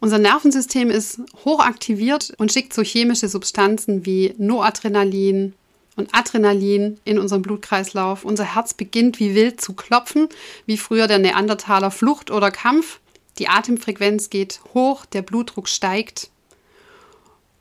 Unser 0.00 0.18
Nervensystem 0.18 0.90
ist 0.90 1.20
hochaktiviert 1.44 2.34
und 2.38 2.52
schickt 2.52 2.74
so 2.74 2.82
chemische 2.82 3.28
Substanzen 3.28 4.04
wie 4.04 4.34
Noadrenalin 4.38 5.54
und 5.96 6.14
Adrenalin 6.14 6.98
in 7.04 7.18
unseren 7.18 7.42
Blutkreislauf. 7.42 8.24
Unser 8.24 8.54
Herz 8.54 8.74
beginnt 8.74 9.20
wie 9.20 9.34
wild 9.34 9.60
zu 9.60 9.74
klopfen, 9.74 10.28
wie 10.66 10.76
früher 10.76 11.06
der 11.06 11.18
Neandertaler 11.18 11.90
Flucht 11.90 12.30
oder 12.30 12.50
Kampf. 12.50 13.00
Die 13.38 13.48
Atemfrequenz 13.48 14.30
geht 14.30 14.60
hoch, 14.74 15.06
der 15.06 15.22
Blutdruck 15.22 15.68
steigt 15.68 16.30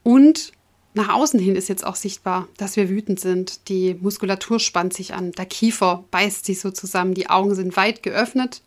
und 0.04 0.52
nach 0.94 1.10
außen 1.10 1.40
hin 1.40 1.56
ist 1.56 1.70
jetzt 1.70 1.86
auch 1.86 1.96
sichtbar, 1.96 2.48
dass 2.58 2.76
wir 2.76 2.90
wütend 2.90 3.20
sind. 3.20 3.68
Die 3.70 3.96
Muskulatur 3.96 4.60
spannt 4.60 4.94
sich 4.94 5.14
an, 5.14 5.32
der 5.32 5.46
Kiefer 5.46 6.04
beißt 6.12 6.46
sich 6.46 6.60
so 6.60 6.70
zusammen, 6.70 7.16
die 7.16 7.30
Augen 7.30 7.56
sind 7.56 7.76
weit 7.76 8.04
geöffnet. 8.04 8.62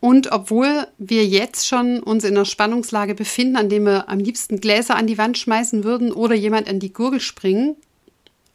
Und 0.00 0.32
obwohl 0.32 0.86
wir 0.98 1.26
jetzt 1.26 1.68
schon 1.68 2.00
uns 2.00 2.24
in 2.24 2.34
einer 2.34 2.46
Spannungslage 2.46 3.14
befinden, 3.14 3.56
an 3.56 3.68
dem 3.68 3.84
wir 3.84 4.08
am 4.08 4.18
liebsten 4.18 4.60
Gläser 4.60 4.96
an 4.96 5.06
die 5.06 5.18
Wand 5.18 5.38
schmeißen 5.38 5.84
würden 5.84 6.10
oder 6.10 6.34
jemand 6.34 6.68
an 6.68 6.80
die 6.80 6.92
Gurgel 6.92 7.20
springen, 7.20 7.76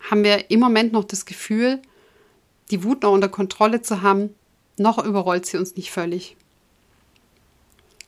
haben 0.10 0.24
wir 0.24 0.50
im 0.50 0.60
Moment 0.60 0.92
noch 0.92 1.04
das 1.04 1.26
Gefühl, 1.26 1.80
die 2.72 2.84
Wut 2.84 3.04
noch 3.04 3.12
unter 3.12 3.30
Kontrolle 3.30 3.82
zu 3.82 4.02
haben. 4.02 4.32
Noch 4.78 5.04
überrollt 5.04 5.46
sie 5.46 5.58
uns 5.58 5.76
nicht 5.76 5.92
völlig. 5.92 6.36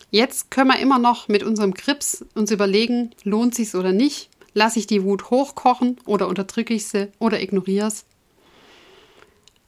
Jetzt 0.09 0.51
können 0.51 0.69
wir 0.69 0.79
immer 0.79 0.99
noch 0.99 1.27
mit 1.27 1.43
unserem 1.43 1.73
Grips 1.73 2.25
uns 2.33 2.51
überlegen, 2.51 3.11
lohnt 3.23 3.55
sich's 3.55 3.75
oder 3.75 3.91
nicht. 3.91 4.29
Lasse 4.57 4.79
ich 4.79 4.87
die 4.87 5.03
Wut 5.03 5.29
hochkochen 5.29 5.97
oder 6.07 6.27
unterdrücke 6.27 6.73
ich 6.73 6.87
sie 6.87 7.11
oder 7.19 7.39
ignoriere 7.39 7.89
es? 7.89 8.05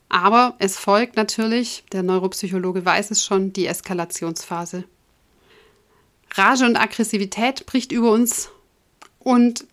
Aber 0.10 0.56
es 0.58 0.80
folgt 0.80 1.16
natürlich, 1.16 1.84
der 1.92 2.02
Neuropsychologe 2.02 2.84
weiß 2.84 3.12
es 3.12 3.24
schon, 3.24 3.54
die 3.54 3.68
Eskalationsphase. 3.68 4.86
Rage 6.34 6.66
und 6.66 6.76
Aggressivität 6.76 7.68
bricht 7.68 7.92
über 7.92 8.12
uns 8.12 8.50
und 9.20 9.68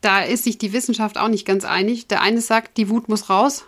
da 0.00 0.22
ist 0.22 0.44
sich 0.44 0.56
die 0.56 0.72
Wissenschaft 0.72 1.18
auch 1.18 1.28
nicht 1.28 1.44
ganz 1.44 1.66
einig. 1.66 2.08
Der 2.08 2.22
eine 2.22 2.40
sagt, 2.40 2.78
die 2.78 2.88
Wut 2.88 3.10
muss 3.10 3.28
raus 3.28 3.66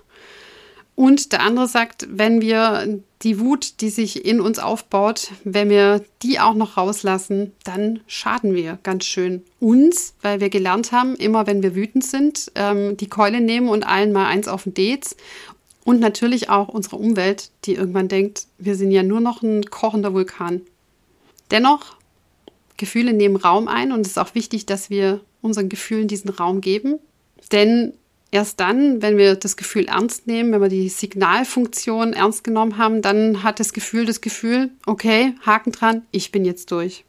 und 0.95 1.33
der 1.33 1.43
andere 1.43 1.69
sagt, 1.69 2.07
wenn 2.09 2.41
wir 2.41 3.03
die 3.23 3.39
Wut, 3.39 3.81
die 3.81 3.89
sich 3.89 4.25
in 4.25 4.41
uns 4.41 4.59
aufbaut, 4.59 5.31
wenn 5.45 5.71
wir 5.71 6.05
die 6.23 6.41
auch 6.41 6.55
noch 6.55 6.77
rauslassen, 6.77 7.53
dann 7.65 8.01
schaden 8.07 8.55
wir 8.55 8.79
ganz 8.83 9.05
schön 9.05 9.43
uns, 9.61 10.15
weil 10.23 10.41
wir 10.41 10.51
gelernt 10.51 10.93
haben, 10.93 11.15
immer 11.15 11.47
wenn 11.47 11.63
wir 11.63 11.75
wütend 11.75 12.05
sind, 12.05 12.51
ähm, 12.55 12.97
die 12.97 13.09
Keule 13.09 13.41
nehmen 13.41 13.69
und 13.69 13.87
allen 13.87 14.13
mal 14.13 14.27
eins 14.27 14.49
auf 14.49 14.65
den 14.65 14.75
Dates. 14.75 15.17
Und 15.85 16.01
natürlich 16.01 16.49
auch 16.49 16.69
unsere 16.69 16.97
Umwelt, 16.97 17.51
die 17.65 17.75
irgendwann 17.75 18.09
denkt, 18.09 18.47
wir 18.59 18.77
sind 18.77 18.93
ja 18.93 19.03
nur 19.03 19.21
noch 19.21 19.43
ein 19.43 19.65
kochender 19.65 20.15
Vulkan. 20.15 20.63
Dennoch, 21.51 21.97
Gefühle 22.77 23.13
nehmen 23.13 23.37
Raum 23.37 23.69
ein 23.69 23.93
und 23.93 24.01
es 24.03 24.09
ist 24.09 24.19
auch 24.19 24.35
wichtig, 24.35 24.67
dass 24.67 24.91
wir 24.91 25.21
unseren 25.41 25.69
Gefühlen 25.69 26.09
diesen 26.09 26.31
Raum 26.31 26.61
geben. 26.61 26.99
Denn 27.51 27.95
Erst 28.35 28.61
dann, 28.61 29.03
wenn 29.03 29.19
wir 29.19 29.37
das 29.37 29.59
Gefühl 29.59 29.85
ernst 29.85 30.27
nehmen, 30.27 30.53
wenn 30.53 30.63
wir 30.63 30.71
die 30.71 30.89
Signalfunktion 30.89 32.15
ernst 32.15 32.45
genommen 32.45 32.79
haben, 32.79 33.03
dann 33.03 33.43
hat 33.43 33.61
das 33.61 33.75
Gefühl 33.75 34.07
das 34.07 34.23
Gefühl, 34.23 34.71
okay, 34.87 35.35
Haken 35.45 35.71
dran, 35.71 36.07
ich 36.13 36.33
bin 36.33 36.47
jetzt 36.47 36.71
durch. 36.73 37.05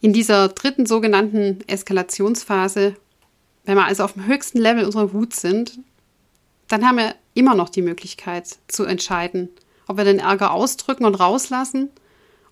In 0.00 0.12
dieser 0.12 0.48
dritten 0.48 0.86
sogenannten 0.86 1.60
Eskalationsphase, 1.68 2.96
wenn 3.64 3.76
wir 3.76 3.84
also 3.84 4.02
auf 4.02 4.14
dem 4.14 4.26
höchsten 4.26 4.58
Level 4.58 4.84
unserer 4.84 5.12
Wut 5.12 5.34
sind, 5.34 5.78
dann 6.66 6.84
haben 6.84 6.98
wir 6.98 7.14
immer 7.34 7.54
noch 7.54 7.68
die 7.68 7.82
Möglichkeit 7.82 8.58
zu 8.66 8.84
entscheiden, 8.84 9.50
ob 9.86 9.98
wir 9.98 10.04
den 10.04 10.18
Ärger 10.18 10.50
ausdrücken 10.50 11.04
und 11.04 11.14
rauslassen 11.14 11.90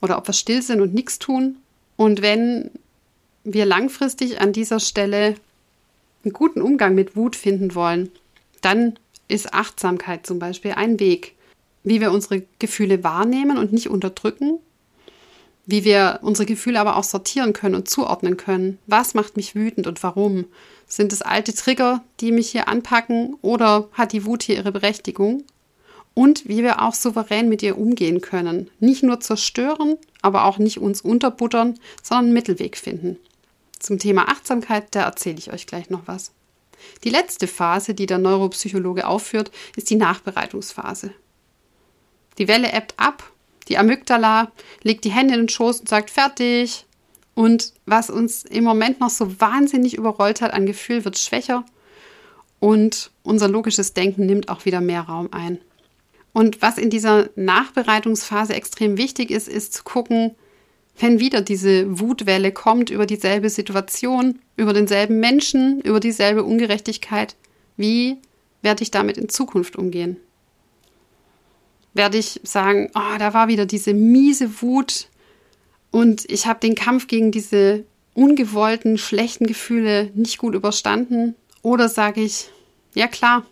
oder 0.00 0.18
ob 0.18 0.28
wir 0.28 0.34
still 0.34 0.62
sind 0.62 0.80
und 0.80 0.94
nichts 0.94 1.18
tun. 1.18 1.56
Und 1.96 2.22
wenn 2.22 2.70
wir 3.42 3.66
langfristig 3.66 4.40
an 4.40 4.52
dieser 4.52 4.78
Stelle 4.78 5.34
einen 6.28 6.34
guten 6.34 6.60
Umgang 6.60 6.94
mit 6.94 7.16
Wut 7.16 7.36
finden 7.36 7.74
wollen, 7.74 8.10
dann 8.60 8.98
ist 9.28 9.54
Achtsamkeit 9.54 10.26
zum 10.26 10.38
Beispiel 10.38 10.72
ein 10.72 11.00
Weg, 11.00 11.34
wie 11.84 12.00
wir 12.00 12.12
unsere 12.12 12.42
Gefühle 12.58 13.02
wahrnehmen 13.02 13.56
und 13.56 13.72
nicht 13.72 13.88
unterdrücken, 13.88 14.58
wie 15.64 15.84
wir 15.84 16.20
unsere 16.22 16.44
Gefühle 16.44 16.80
aber 16.80 16.96
auch 16.96 17.04
sortieren 17.04 17.52
können 17.54 17.74
und 17.74 17.88
zuordnen 17.88 18.36
können. 18.36 18.78
Was 18.86 19.14
macht 19.14 19.36
mich 19.36 19.54
wütend 19.54 19.86
und 19.86 20.02
warum? 20.02 20.44
Sind 20.86 21.12
es 21.12 21.22
alte 21.22 21.54
Trigger, 21.54 22.02
die 22.20 22.32
mich 22.32 22.50
hier 22.50 22.68
anpacken 22.68 23.36
oder 23.40 23.88
hat 23.92 24.12
die 24.12 24.26
Wut 24.26 24.42
hier 24.42 24.56
ihre 24.56 24.72
Berechtigung? 24.72 25.44
Und 26.14 26.48
wie 26.48 26.62
wir 26.62 26.82
auch 26.82 26.94
souverän 26.94 27.48
mit 27.48 27.62
ihr 27.62 27.78
umgehen 27.78 28.20
können. 28.20 28.70
Nicht 28.80 29.02
nur 29.02 29.20
zerstören, 29.20 29.96
aber 30.20 30.44
auch 30.44 30.58
nicht 30.58 30.78
uns 30.78 31.00
unterbuttern, 31.00 31.78
sondern 32.02 32.26
einen 32.26 32.34
Mittelweg 32.34 32.76
finden. 32.76 33.18
Zum 33.78 33.98
Thema 33.98 34.28
Achtsamkeit, 34.28 34.94
da 34.94 35.02
erzähle 35.02 35.38
ich 35.38 35.52
euch 35.52 35.66
gleich 35.66 35.90
noch 35.90 36.02
was. 36.06 36.32
Die 37.04 37.10
letzte 37.10 37.46
Phase, 37.46 37.94
die 37.94 38.06
der 38.06 38.18
Neuropsychologe 38.18 39.06
aufführt, 39.06 39.50
ist 39.76 39.90
die 39.90 39.96
Nachbereitungsphase. 39.96 41.12
Die 42.38 42.48
Welle 42.48 42.72
ebbt 42.72 42.94
ab, 42.96 43.32
die 43.68 43.78
Amygdala 43.78 44.50
legt 44.82 45.04
die 45.04 45.12
Hände 45.12 45.34
in 45.34 45.40
den 45.40 45.48
Schoß 45.48 45.80
und 45.80 45.88
sagt 45.88 46.10
fertig. 46.10 46.86
Und 47.34 47.72
was 47.86 48.10
uns 48.10 48.44
im 48.44 48.64
Moment 48.64 49.00
noch 49.00 49.10
so 49.10 49.40
wahnsinnig 49.40 49.96
überrollt 49.96 50.40
hat 50.40 50.52
an 50.52 50.66
Gefühl, 50.66 51.04
wird 51.04 51.18
schwächer 51.18 51.64
und 52.58 53.12
unser 53.22 53.48
logisches 53.48 53.94
Denken 53.94 54.26
nimmt 54.26 54.48
auch 54.48 54.64
wieder 54.64 54.80
mehr 54.80 55.02
Raum 55.02 55.28
ein. 55.30 55.60
Und 56.32 56.62
was 56.62 56.78
in 56.78 56.90
dieser 56.90 57.30
Nachbereitungsphase 57.36 58.54
extrem 58.54 58.96
wichtig 58.96 59.30
ist, 59.30 59.48
ist 59.48 59.72
zu 59.72 59.84
gucken, 59.84 60.34
wenn 60.98 61.20
wieder 61.20 61.42
diese 61.42 62.00
Wutwelle 62.00 62.52
kommt 62.52 62.90
über 62.90 63.06
dieselbe 63.06 63.50
Situation, 63.50 64.40
über 64.56 64.72
denselben 64.72 65.20
Menschen, 65.20 65.80
über 65.80 66.00
dieselbe 66.00 66.44
Ungerechtigkeit, 66.44 67.36
wie 67.76 68.16
werde 68.62 68.82
ich 68.82 68.90
damit 68.90 69.16
in 69.16 69.28
Zukunft 69.28 69.76
umgehen? 69.76 70.16
Werde 71.94 72.18
ich 72.18 72.40
sagen, 72.42 72.90
oh, 72.94 73.18
da 73.18 73.32
war 73.34 73.48
wieder 73.48 73.66
diese 73.66 73.94
miese 73.94 74.60
Wut 74.62 75.08
und 75.90 76.30
ich 76.30 76.46
habe 76.46 76.60
den 76.60 76.74
Kampf 76.74 77.06
gegen 77.06 77.30
diese 77.30 77.84
ungewollten, 78.14 78.98
schlechten 78.98 79.46
Gefühle 79.46 80.10
nicht 80.14 80.38
gut 80.38 80.54
überstanden? 80.54 81.34
Oder 81.62 81.88
sage 81.88 82.20
ich, 82.20 82.50
ja 82.94 83.06
klar, 83.06 83.46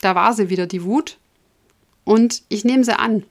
da 0.00 0.14
war 0.14 0.34
sie 0.34 0.50
wieder, 0.50 0.66
die 0.66 0.82
Wut, 0.84 1.18
und 2.04 2.42
ich 2.48 2.64
nehme 2.64 2.84
sie 2.84 2.98
an. 2.98 3.24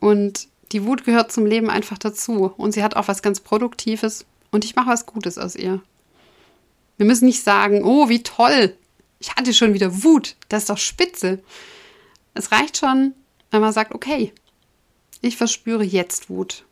Und 0.00 0.48
die 0.72 0.84
Wut 0.84 1.04
gehört 1.04 1.32
zum 1.32 1.46
Leben 1.46 1.70
einfach 1.70 1.98
dazu 1.98 2.52
und 2.56 2.72
sie 2.72 2.82
hat 2.82 2.96
auch 2.96 3.08
was 3.08 3.22
ganz 3.22 3.40
Produktives 3.40 4.24
und 4.50 4.64
ich 4.64 4.74
mache 4.74 4.88
was 4.90 5.06
Gutes 5.06 5.38
aus 5.38 5.54
ihr. 5.54 5.80
Wir 6.96 7.06
müssen 7.06 7.26
nicht 7.26 7.42
sagen, 7.42 7.82
oh, 7.84 8.08
wie 8.08 8.22
toll, 8.22 8.76
Ich 9.18 9.36
hatte 9.36 9.54
schon 9.54 9.72
wieder 9.72 10.02
Wut. 10.02 10.34
Das 10.48 10.62
ist 10.62 10.70
doch 10.70 10.78
spitze. 10.78 11.40
Es 12.34 12.50
reicht 12.50 12.76
schon, 12.76 13.14
wenn 13.52 13.60
man 13.60 13.72
sagt, 13.72 13.94
okay, 13.94 14.32
ich 15.20 15.36
verspüre 15.36 15.84
jetzt 15.84 16.28
Wut. 16.28 16.64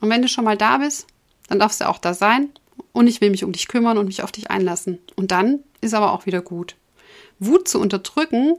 Und 0.00 0.10
wenn 0.10 0.20
du 0.20 0.28
schon 0.28 0.44
mal 0.44 0.56
da 0.56 0.78
bist, 0.78 1.06
dann 1.48 1.60
darfst 1.60 1.80
du 1.80 1.88
auch 1.88 1.98
da 1.98 2.12
sein 2.12 2.50
und 2.92 3.06
ich 3.06 3.20
will 3.20 3.30
mich 3.30 3.44
um 3.44 3.52
dich 3.52 3.68
kümmern 3.68 3.98
und 3.98 4.06
mich 4.06 4.22
auf 4.22 4.32
dich 4.32 4.50
einlassen. 4.50 4.98
Und 5.14 5.30
dann 5.30 5.60
ist 5.80 5.94
aber 5.94 6.12
auch 6.12 6.26
wieder 6.26 6.42
gut. 6.42 6.76
Wut 7.38 7.68
zu 7.68 7.78
unterdrücken 7.80 8.56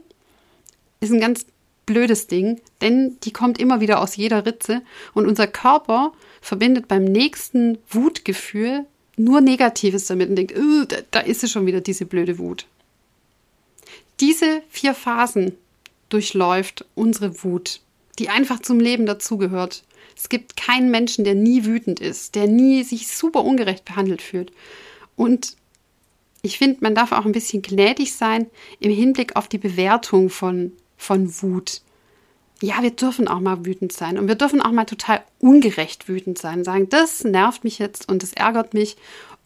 ist 1.00 1.12
ein 1.12 1.20
ganz 1.20 1.44
blödes 1.86 2.26
Ding, 2.26 2.60
denn 2.80 3.16
die 3.22 3.32
kommt 3.32 3.58
immer 3.58 3.80
wieder 3.80 4.00
aus 4.00 4.16
jeder 4.16 4.44
Ritze 4.44 4.82
und 5.14 5.26
unser 5.26 5.46
Körper 5.46 6.12
verbindet 6.40 6.88
beim 6.88 7.04
nächsten 7.04 7.78
Wutgefühl 7.88 8.84
nur 9.16 9.40
Negatives 9.40 10.06
damit 10.06 10.28
und 10.28 10.36
denkt, 10.36 10.54
da, 10.88 10.96
da 11.10 11.20
ist 11.20 11.42
es 11.42 11.50
schon 11.50 11.66
wieder 11.66 11.80
diese 11.80 12.04
blöde 12.04 12.38
Wut. 12.38 12.66
Diese 14.20 14.62
vier 14.68 14.94
Phasen 14.94 15.56
durchläuft 16.08 16.84
unsere 16.94 17.42
Wut, 17.42 17.80
die 18.18 18.28
einfach 18.28 18.60
zum 18.60 18.80
Leben 18.80 19.06
dazugehört. 19.06 19.84
Es 20.16 20.28
gibt 20.28 20.56
keinen 20.56 20.90
Menschen, 20.90 21.24
der 21.24 21.34
nie 21.34 21.64
wütend 21.64 22.00
ist, 22.00 22.34
der 22.34 22.46
nie 22.46 22.82
sich 22.82 23.08
super 23.08 23.44
ungerecht 23.44 23.84
behandelt 23.84 24.22
fühlt. 24.22 24.52
Und 25.16 25.56
ich 26.42 26.58
finde, 26.58 26.78
man 26.80 26.94
darf 26.94 27.12
auch 27.12 27.26
ein 27.26 27.32
bisschen 27.32 27.62
gnädig 27.62 28.14
sein 28.14 28.46
im 28.80 28.92
Hinblick 28.92 29.36
auf 29.36 29.48
die 29.48 29.58
Bewertung 29.58 30.30
von 30.30 30.72
von 30.96 31.42
Wut. 31.42 31.82
Ja, 32.62 32.82
wir 32.82 32.90
dürfen 32.90 33.28
auch 33.28 33.40
mal 33.40 33.66
wütend 33.66 33.92
sein 33.92 34.18
und 34.18 34.28
wir 34.28 34.34
dürfen 34.34 34.62
auch 34.62 34.72
mal 34.72 34.86
total 34.86 35.22
ungerecht 35.38 36.08
wütend 36.08 36.38
sein. 36.38 36.64
Sagen, 36.64 36.88
das 36.88 37.24
nervt 37.24 37.64
mich 37.64 37.78
jetzt 37.78 38.08
und 38.08 38.22
das 38.22 38.32
ärgert 38.32 38.72
mich 38.72 38.96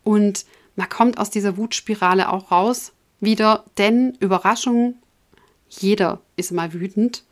und 0.05 0.45
man 0.77 0.89
kommt 0.89 1.19
aus 1.19 1.31
dieser 1.31 1.57
Wutspirale 1.57 2.31
auch 2.33 2.51
raus 2.51 2.93
wieder, 3.19 3.65
denn 3.79 4.17
Überraschung, 4.21 4.95
jeder 5.69 6.21
ist 6.37 6.53
mal 6.53 6.73
wütend 6.73 7.25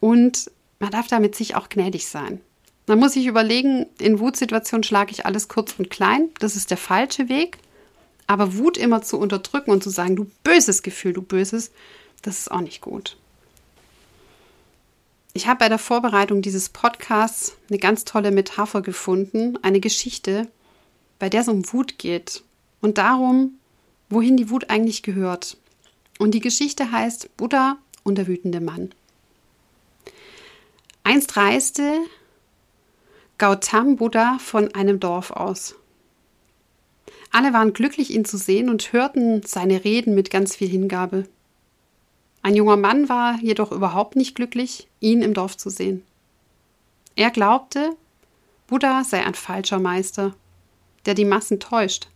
und 0.00 0.50
man 0.80 0.90
darf 0.90 1.08
damit 1.08 1.34
sich 1.34 1.54
auch 1.54 1.68
gnädig 1.68 2.06
sein. 2.06 2.40
Man 2.86 2.98
muss 2.98 3.12
sich 3.12 3.26
überlegen, 3.26 3.86
in 4.00 4.18
Wutsituationen 4.18 4.82
schlage 4.82 5.12
ich 5.12 5.26
alles 5.26 5.48
kurz 5.48 5.74
und 5.78 5.90
klein. 5.90 6.30
Das 6.40 6.56
ist 6.56 6.70
der 6.70 6.78
falsche 6.78 7.28
Weg. 7.28 7.58
Aber 8.26 8.56
Wut 8.56 8.78
immer 8.78 9.02
zu 9.02 9.18
unterdrücken 9.18 9.70
und 9.70 9.82
zu 9.82 9.90
sagen, 9.90 10.16
du 10.16 10.26
böses 10.42 10.82
Gefühl, 10.82 11.12
du 11.12 11.20
böses, 11.20 11.70
das 12.22 12.38
ist 12.38 12.50
auch 12.50 12.60
nicht 12.60 12.80
gut. 12.80 13.18
Ich 15.38 15.46
habe 15.46 15.60
bei 15.60 15.68
der 15.68 15.78
Vorbereitung 15.78 16.42
dieses 16.42 16.68
Podcasts 16.68 17.56
eine 17.70 17.78
ganz 17.78 18.04
tolle 18.04 18.32
Metapher 18.32 18.82
gefunden, 18.82 19.56
eine 19.62 19.78
Geschichte, 19.78 20.48
bei 21.20 21.28
der 21.28 21.42
es 21.42 21.48
um 21.48 21.72
Wut 21.72 21.96
geht 21.96 22.42
und 22.80 22.98
darum, 22.98 23.52
wohin 24.10 24.36
die 24.36 24.50
Wut 24.50 24.68
eigentlich 24.68 25.04
gehört. 25.04 25.56
Und 26.18 26.32
die 26.32 26.40
Geschichte 26.40 26.90
heißt 26.90 27.36
Buddha 27.36 27.78
und 28.02 28.18
der 28.18 28.26
wütende 28.26 28.60
Mann. 28.60 28.90
Einst 31.04 31.36
reiste 31.36 32.00
Gautam 33.38 33.94
Buddha 33.94 34.38
von 34.40 34.74
einem 34.74 34.98
Dorf 34.98 35.30
aus. 35.30 35.76
Alle 37.30 37.52
waren 37.52 37.74
glücklich, 37.74 38.10
ihn 38.10 38.24
zu 38.24 38.38
sehen 38.38 38.68
und 38.68 38.92
hörten 38.92 39.42
seine 39.44 39.84
Reden 39.84 40.16
mit 40.16 40.32
ganz 40.32 40.56
viel 40.56 40.68
Hingabe. 40.68 41.28
Ein 42.48 42.56
junger 42.56 42.78
Mann 42.78 43.10
war 43.10 43.38
jedoch 43.42 43.72
überhaupt 43.72 44.16
nicht 44.16 44.34
glücklich, 44.34 44.88
ihn 45.00 45.20
im 45.20 45.34
Dorf 45.34 45.58
zu 45.58 45.68
sehen. 45.68 46.02
Er 47.14 47.30
glaubte, 47.30 47.94
Buddha 48.68 49.04
sei 49.04 49.22
ein 49.22 49.34
falscher 49.34 49.78
Meister, 49.78 50.34
der 51.04 51.12
die 51.12 51.26
Massen 51.26 51.60
täuscht. 51.60 52.08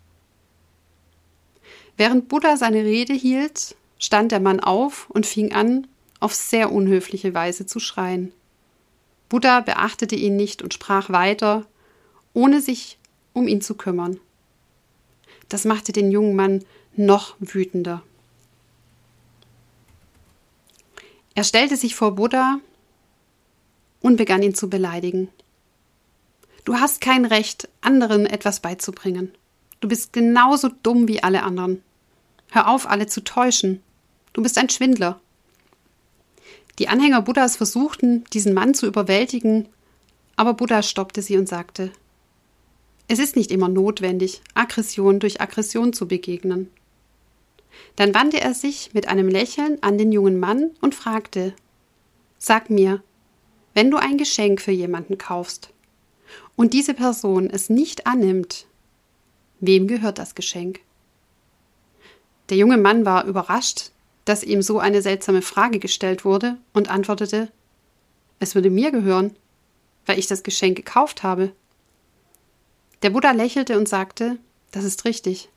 Während 1.99 2.29
Buddha 2.29 2.57
seine 2.57 2.83
Rede 2.83 3.13
hielt, 3.13 3.77
stand 3.99 4.33
der 4.33 4.41
Mann 4.41 4.61
auf 4.61 5.11
und 5.11 5.27
fing 5.27 5.53
an, 5.53 5.87
auf 6.19 6.35
sehr 6.35 6.73
unhöfliche 6.73 7.35
Weise 7.35 7.67
zu 7.67 7.79
schreien. 7.79 8.33
Buddha 9.29 9.61
beachtete 9.61 10.17
ihn 10.17 10.37
nicht 10.37 10.63
und 10.63 10.73
sprach 10.73 11.11
weiter, 11.11 11.67
ohne 12.33 12.63
sich 12.63 12.97
um 13.35 13.49
ihn 13.49 13.61
zu 13.61 13.75
kümmern. 13.75 14.19
Das 15.51 15.67
machte 15.67 15.93
den 15.93 16.11
jungen 16.11 16.35
Mann 16.35 16.65
noch 16.97 17.37
wütender. 17.39 18.03
Er 21.35 21.45
stellte 21.45 21.77
sich 21.77 21.95
vor 21.95 22.15
Buddha 22.15 22.59
und 24.01 24.17
begann 24.17 24.43
ihn 24.43 24.55
zu 24.55 24.69
beleidigen. 24.69 25.29
Du 26.65 26.77
hast 26.77 27.01
kein 27.01 27.25
Recht, 27.25 27.69
anderen 27.81 28.27
etwas 28.27 28.61
beizubringen. 28.61 29.33
Du 29.81 29.89
bist 29.89 30.13
genauso 30.13 30.71
dumm 30.83 31.09
wie 31.09 31.23
alle 31.23 31.43
anderen. 31.43 31.83
Hör 32.51 32.69
auf, 32.69 32.89
alle 32.89 33.07
zu 33.07 33.25
täuschen. 33.25 33.83
Du 34.33 34.43
bist 34.43 34.59
ein 34.59 34.69
Schwindler. 34.69 35.21
Die 36.79 36.89
Anhänger 36.89 37.23
Buddhas 37.23 37.57
versuchten, 37.57 38.25
diesen 38.33 38.55
Mann 38.55 38.75
zu 38.75 38.87
überwältigen, 38.87 39.69
aber 40.37 40.55
Buddha 40.55 40.83
stoppte 40.83 41.21
sie 41.21 41.37
und 41.37 41.49
sagte, 41.49 41.93
es 43.09 43.19
ist 43.19 43.37
nicht 43.37 43.51
immer 43.51 43.69
notwendig, 43.69 44.41
Aggression 44.55 45.21
durch 45.21 45.41
Aggression 45.41 45.93
zu 45.93 46.09
begegnen. 46.09 46.71
Dann 47.97 48.15
wandte 48.15 48.41
er 48.41 48.55
sich 48.55 48.91
mit 48.95 49.09
einem 49.09 49.29
Lächeln 49.29 49.79
an 49.83 49.99
den 49.99 50.13
jungen 50.13 50.39
Mann 50.41 50.71
und 50.81 50.95
fragte 50.95 51.55
Sag 52.39 52.71
mir, 52.71 53.03
wenn 53.75 53.91
du 53.91 53.97
ein 53.97 54.19
Geschenk 54.19 54.61
für 54.61 54.73
jemanden 54.73 55.19
kaufst 55.19 55.73
und 56.57 56.75
diese 56.75 56.95
Person 56.95 57.49
es 57.49 57.71
nicht 57.71 58.07
annimmt, 58.07 58.67
wem 59.61 59.87
gehört 59.87 60.19
das 60.19 60.35
Geschenk? 60.35 60.81
Der 62.49 62.57
junge 62.57 62.77
Mann 62.77 63.07
war 63.07 63.25
überrascht, 63.25 63.93
dass 64.25 64.45
ihm 64.45 64.63
so 64.63 64.79
eine 64.79 65.03
seltsame 65.03 65.43
Frage 65.43 65.79
gestellt 65.79 66.25
wurde 66.25 66.59
und 66.73 66.91
antwortete 66.91 67.51
Es 68.39 68.55
würde 68.55 68.71
mir 68.71 68.91
gehören, 68.91 69.35
weil 70.07 70.19
ich 70.19 70.27
das 70.27 70.43
Geschenk 70.43 70.77
gekauft 70.77 71.23
habe. 71.23 71.53
Der 73.03 73.11
Buddha 73.11 73.33
lächelte 73.33 73.79
und 73.79 73.89
sagte 73.89 74.39
Das 74.71 74.85
ist 74.85 75.05
richtig. 75.05 75.49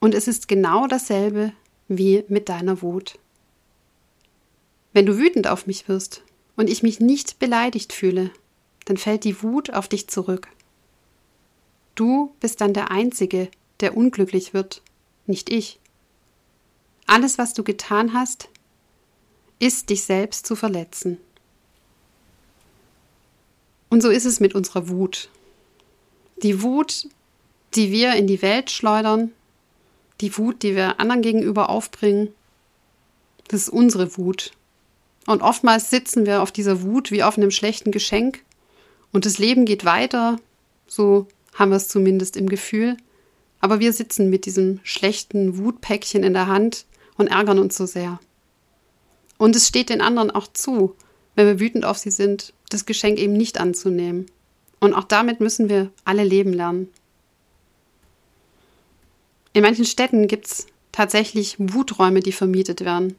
Und 0.00 0.14
es 0.14 0.28
ist 0.28 0.48
genau 0.48 0.86
dasselbe 0.86 1.52
wie 1.88 2.24
mit 2.28 2.48
deiner 2.48 2.82
Wut. 2.82 3.18
Wenn 4.92 5.06
du 5.06 5.18
wütend 5.18 5.48
auf 5.48 5.66
mich 5.66 5.88
wirst 5.88 6.22
und 6.56 6.70
ich 6.70 6.82
mich 6.82 7.00
nicht 7.00 7.38
beleidigt 7.38 7.92
fühle, 7.92 8.30
dann 8.84 8.96
fällt 8.96 9.24
die 9.24 9.42
Wut 9.42 9.70
auf 9.72 9.88
dich 9.88 10.08
zurück. 10.08 10.48
Du 11.94 12.34
bist 12.40 12.60
dann 12.60 12.74
der 12.74 12.90
Einzige, 12.90 13.50
der 13.80 13.96
unglücklich 13.96 14.54
wird, 14.54 14.82
nicht 15.26 15.50
ich. 15.50 15.78
Alles, 17.06 17.38
was 17.38 17.54
du 17.54 17.64
getan 17.64 18.12
hast, 18.12 18.48
ist 19.58 19.90
dich 19.90 20.04
selbst 20.04 20.46
zu 20.46 20.56
verletzen. 20.56 21.18
Und 23.88 24.02
so 24.02 24.10
ist 24.10 24.26
es 24.26 24.40
mit 24.40 24.54
unserer 24.54 24.88
Wut. 24.88 25.30
Die 26.42 26.62
Wut, 26.62 27.08
die 27.74 27.90
wir 27.90 28.14
in 28.14 28.26
die 28.26 28.42
Welt 28.42 28.70
schleudern, 28.70 29.32
die 30.20 30.36
Wut, 30.36 30.62
die 30.62 30.74
wir 30.74 31.00
anderen 31.00 31.22
gegenüber 31.22 31.68
aufbringen, 31.68 32.28
das 33.48 33.62
ist 33.62 33.68
unsere 33.68 34.16
Wut. 34.16 34.52
Und 35.26 35.42
oftmals 35.42 35.90
sitzen 35.90 36.26
wir 36.26 36.42
auf 36.42 36.52
dieser 36.52 36.82
Wut 36.82 37.10
wie 37.10 37.22
auf 37.22 37.36
einem 37.36 37.50
schlechten 37.50 37.92
Geschenk 37.92 38.42
und 39.12 39.26
das 39.26 39.38
Leben 39.38 39.64
geht 39.64 39.84
weiter, 39.84 40.38
so 40.86 41.26
haben 41.54 41.70
wir 41.70 41.76
es 41.76 41.88
zumindest 41.88 42.36
im 42.36 42.48
Gefühl, 42.48 42.96
aber 43.60 43.80
wir 43.80 43.92
sitzen 43.92 44.30
mit 44.30 44.46
diesem 44.46 44.80
schlechten 44.84 45.58
Wutpäckchen 45.58 46.22
in 46.22 46.34
der 46.34 46.46
Hand 46.46 46.86
und 47.16 47.28
ärgern 47.28 47.58
uns 47.58 47.76
so 47.76 47.86
sehr. 47.86 48.20
Und 49.36 49.56
es 49.56 49.66
steht 49.66 49.88
den 49.88 50.00
anderen 50.00 50.30
auch 50.30 50.46
zu, 50.48 50.94
wenn 51.34 51.46
wir 51.46 51.60
wütend 51.60 51.84
auf 51.84 51.98
sie 51.98 52.10
sind, 52.10 52.52
das 52.70 52.86
Geschenk 52.86 53.18
eben 53.18 53.32
nicht 53.32 53.60
anzunehmen. 53.60 54.26
Und 54.80 54.94
auch 54.94 55.04
damit 55.04 55.40
müssen 55.40 55.68
wir 55.68 55.90
alle 56.04 56.24
leben 56.24 56.52
lernen. 56.52 56.88
In 59.52 59.62
manchen 59.62 59.84
Städten 59.84 60.28
gibt 60.28 60.46
es 60.46 60.66
tatsächlich 60.92 61.56
Wuträume, 61.58 62.20
die 62.20 62.32
vermietet 62.32 62.84
werden. 62.84 63.16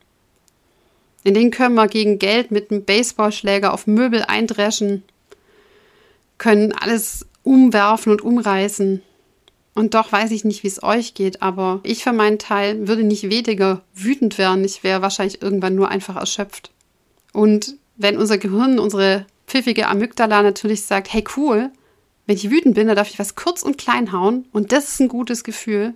In 1.24 1.34
denen 1.34 1.52
können 1.52 1.76
wir 1.76 1.88
gegen 1.88 2.20
Geld 2.20 2.52
mit 2.52 2.72
einem 2.72 2.86
Baseballschläger 2.86 3.74
auf 3.74 3.88
Möbel 3.88 4.24
eindreschen, 4.24 5.04
können 6.38 6.72
alles 6.72 7.26
umwerfen 7.44 8.12
und 8.12 8.22
umreißen. 8.22 9.02
Und 9.76 9.94
doch 9.94 10.12
weiß 10.12 10.32
ich 10.32 10.46
nicht, 10.46 10.63
wie 10.63 10.68
es 10.68 10.84
euch 10.84 11.13
geht, 11.13 11.42
aber 11.42 11.80
ich 11.84 12.04
für 12.04 12.13
meinen 12.13 12.39
Teil 12.39 12.88
würde 12.88 13.04
nicht 13.04 13.30
weniger 13.30 13.82
wütend 13.94 14.38
werden. 14.38 14.63
Ich 14.63 14.84
wäre 14.84 15.02
wahrscheinlich 15.02 15.42
irgendwann 15.42 15.76
nur 15.76 15.89
einfach 15.89 16.15
erschöpft. 16.15 16.72
Und 17.34 17.76
wenn 17.96 18.18
unser 18.18 18.38
Gehirn, 18.38 18.80
unsere 18.80 19.26
pfiffige 19.48 19.88
Amygdala 19.88 20.42
natürlich 20.42 20.84
sagt, 20.84 21.12
hey 21.13 21.24
cool, 21.38 21.70
wenn 22.26 22.36
ich 22.36 22.50
wütend 22.50 22.76
bin, 22.76 22.88
dann 22.88 22.96
darf 22.96 23.10
ich 23.10 23.20
was 23.20 23.36
kurz 23.36 23.63
und 23.63 23.78
klein 23.78 24.12
hauen 24.12 24.46
und 24.52 24.72
das 24.72 24.89
ist 24.89 25.00
ein 25.00 25.08
gutes 25.08 25.44
Gefühl, 25.44 25.94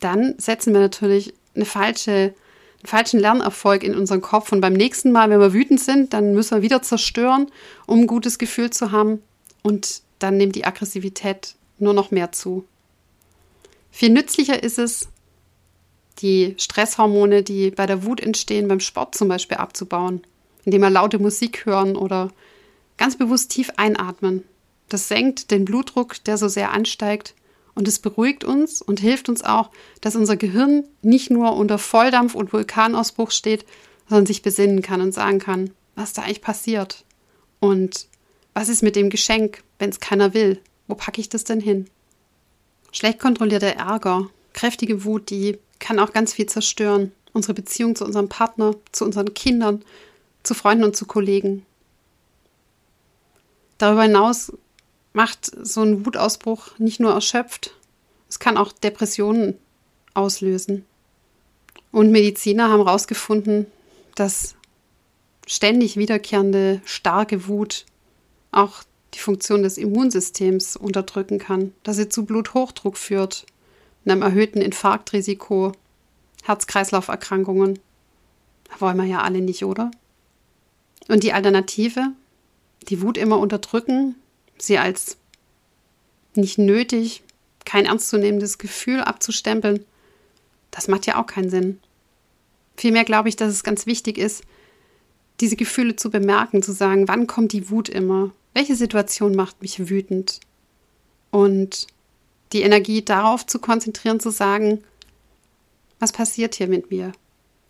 dann 0.00 0.34
setzen 0.38 0.72
wir 0.72 0.80
natürlich 0.80 1.34
eine 1.54 1.64
falsche, 1.64 2.10
einen 2.10 2.86
falschen 2.86 3.20
Lernerfolg 3.20 3.84
in 3.84 3.94
unseren 3.94 4.20
Kopf. 4.20 4.52
Und 4.52 4.60
beim 4.60 4.72
nächsten 4.72 5.12
Mal, 5.12 5.30
wenn 5.30 5.40
wir 5.40 5.52
wütend 5.52 5.80
sind, 5.80 6.12
dann 6.12 6.34
müssen 6.34 6.56
wir 6.56 6.62
wieder 6.62 6.82
zerstören, 6.82 7.50
um 7.86 8.00
ein 8.00 8.06
gutes 8.06 8.38
Gefühl 8.38 8.70
zu 8.70 8.92
haben. 8.92 9.22
Und 9.62 10.02
dann 10.18 10.36
nimmt 10.36 10.56
die 10.56 10.64
Aggressivität 10.64 11.54
nur 11.78 11.94
noch 11.94 12.10
mehr 12.10 12.32
zu. 12.32 12.64
Viel 13.90 14.10
nützlicher 14.10 14.62
ist 14.62 14.78
es, 14.78 15.08
die 16.18 16.54
Stresshormone, 16.58 17.42
die 17.42 17.70
bei 17.70 17.86
der 17.86 18.04
Wut 18.04 18.20
entstehen, 18.20 18.68
beim 18.68 18.80
Sport 18.80 19.14
zum 19.14 19.28
Beispiel 19.28 19.56
abzubauen, 19.56 20.22
indem 20.64 20.82
wir 20.82 20.90
laute 20.90 21.18
Musik 21.18 21.64
hören 21.66 21.96
oder 21.96 22.30
ganz 22.98 23.16
bewusst 23.16 23.50
tief 23.50 23.70
einatmen. 23.76 24.44
Das 24.88 25.08
senkt 25.08 25.50
den 25.50 25.64
Blutdruck, 25.64 26.22
der 26.24 26.36
so 26.36 26.48
sehr 26.48 26.72
ansteigt 26.72 27.34
und 27.74 27.88
es 27.88 27.98
beruhigt 27.98 28.44
uns 28.44 28.82
und 28.82 29.00
hilft 29.00 29.28
uns 29.28 29.42
auch, 29.42 29.70
dass 30.00 30.16
unser 30.16 30.36
Gehirn 30.36 30.84
nicht 31.02 31.30
nur 31.30 31.56
unter 31.56 31.78
Volldampf 31.78 32.34
und 32.34 32.52
Vulkanausbruch 32.52 33.30
steht, 33.30 33.64
sondern 34.08 34.26
sich 34.26 34.42
besinnen 34.42 34.82
kann 34.82 35.00
und 35.00 35.12
sagen 35.12 35.38
kann, 35.38 35.70
was 35.94 36.12
da 36.12 36.22
eigentlich 36.22 36.42
passiert 36.42 37.04
und 37.60 38.08
was 38.54 38.68
ist 38.68 38.82
mit 38.82 38.96
dem 38.96 39.10
Geschenk, 39.10 39.62
wenn 39.78 39.90
es 39.90 40.00
keiner 40.00 40.34
will? 40.34 40.60
Wo 40.88 40.94
packe 40.94 41.20
ich 41.20 41.28
das 41.28 41.44
denn 41.44 41.60
hin? 41.60 41.88
Schlecht 42.90 43.20
kontrollierter 43.20 43.76
Ärger, 43.76 44.28
kräftige 44.52 45.04
Wut, 45.04 45.30
die 45.30 45.58
kann 45.78 46.00
auch 46.00 46.12
ganz 46.12 46.34
viel 46.34 46.46
zerstören. 46.46 47.12
Unsere 47.32 47.54
Beziehung 47.54 47.94
zu 47.94 48.04
unserem 48.04 48.28
Partner, 48.28 48.74
zu 48.90 49.04
unseren 49.04 49.34
Kindern, 49.34 49.84
zu 50.42 50.54
Freunden 50.54 50.84
und 50.84 50.96
zu 50.96 51.06
Kollegen. 51.06 51.64
Darüber 53.78 54.02
hinaus 54.02 54.52
macht 55.12 55.50
so 55.66 55.82
ein 55.82 56.06
Wutausbruch 56.06 56.78
nicht 56.78 57.00
nur 57.00 57.12
erschöpft, 57.12 57.74
es 58.28 58.38
kann 58.38 58.56
auch 58.56 58.72
Depressionen 58.72 59.58
auslösen. 60.14 60.84
Und 61.90 62.12
Mediziner 62.12 62.70
haben 62.70 62.84
herausgefunden, 62.84 63.66
dass 64.14 64.54
ständig 65.46 65.96
wiederkehrende 65.96 66.80
starke 66.84 67.48
Wut 67.48 67.86
auch 68.52 68.84
die 69.14 69.18
Funktion 69.18 69.64
des 69.64 69.78
Immunsystems 69.78 70.76
unterdrücken 70.76 71.38
kann, 71.38 71.72
dass 71.82 71.96
sie 71.96 72.08
zu 72.08 72.24
Bluthochdruck 72.24 72.96
führt, 72.96 73.46
einem 74.04 74.22
erhöhten 74.22 74.60
Infarktrisiko, 74.60 75.72
Herz-Kreislauf-Erkrankungen. 76.44 77.80
Wollen 78.78 78.96
wir 78.96 79.04
ja 79.04 79.22
alle 79.22 79.40
nicht, 79.40 79.64
oder? 79.64 79.90
Und 81.08 81.24
die 81.24 81.32
Alternative, 81.32 82.12
die 82.88 83.02
Wut 83.02 83.18
immer 83.18 83.38
unterdrücken, 83.38 84.14
sie 84.62 84.78
als 84.78 85.16
nicht 86.34 86.58
nötig, 86.58 87.22
kein 87.64 87.86
ernstzunehmendes 87.86 88.58
Gefühl 88.58 89.00
abzustempeln, 89.00 89.84
das 90.70 90.88
macht 90.88 91.06
ja 91.06 91.20
auch 91.20 91.26
keinen 91.26 91.50
Sinn. 91.50 91.80
Vielmehr 92.76 93.04
glaube 93.04 93.28
ich, 93.28 93.36
dass 93.36 93.52
es 93.52 93.64
ganz 93.64 93.86
wichtig 93.86 94.16
ist, 94.16 94.42
diese 95.40 95.56
Gefühle 95.56 95.96
zu 95.96 96.10
bemerken, 96.10 96.62
zu 96.62 96.72
sagen, 96.72 97.08
wann 97.08 97.26
kommt 97.26 97.52
die 97.52 97.70
Wut 97.70 97.88
immer? 97.88 98.30
Welche 98.54 98.76
Situation 98.76 99.34
macht 99.34 99.62
mich 99.62 99.88
wütend? 99.88 100.40
Und 101.30 101.86
die 102.52 102.62
Energie 102.62 103.04
darauf 103.04 103.46
zu 103.46 103.58
konzentrieren, 103.58 104.20
zu 104.20 104.30
sagen, 104.30 104.82
was 105.98 106.12
passiert 106.12 106.54
hier 106.54 106.66
mit 106.66 106.90
mir? 106.90 107.12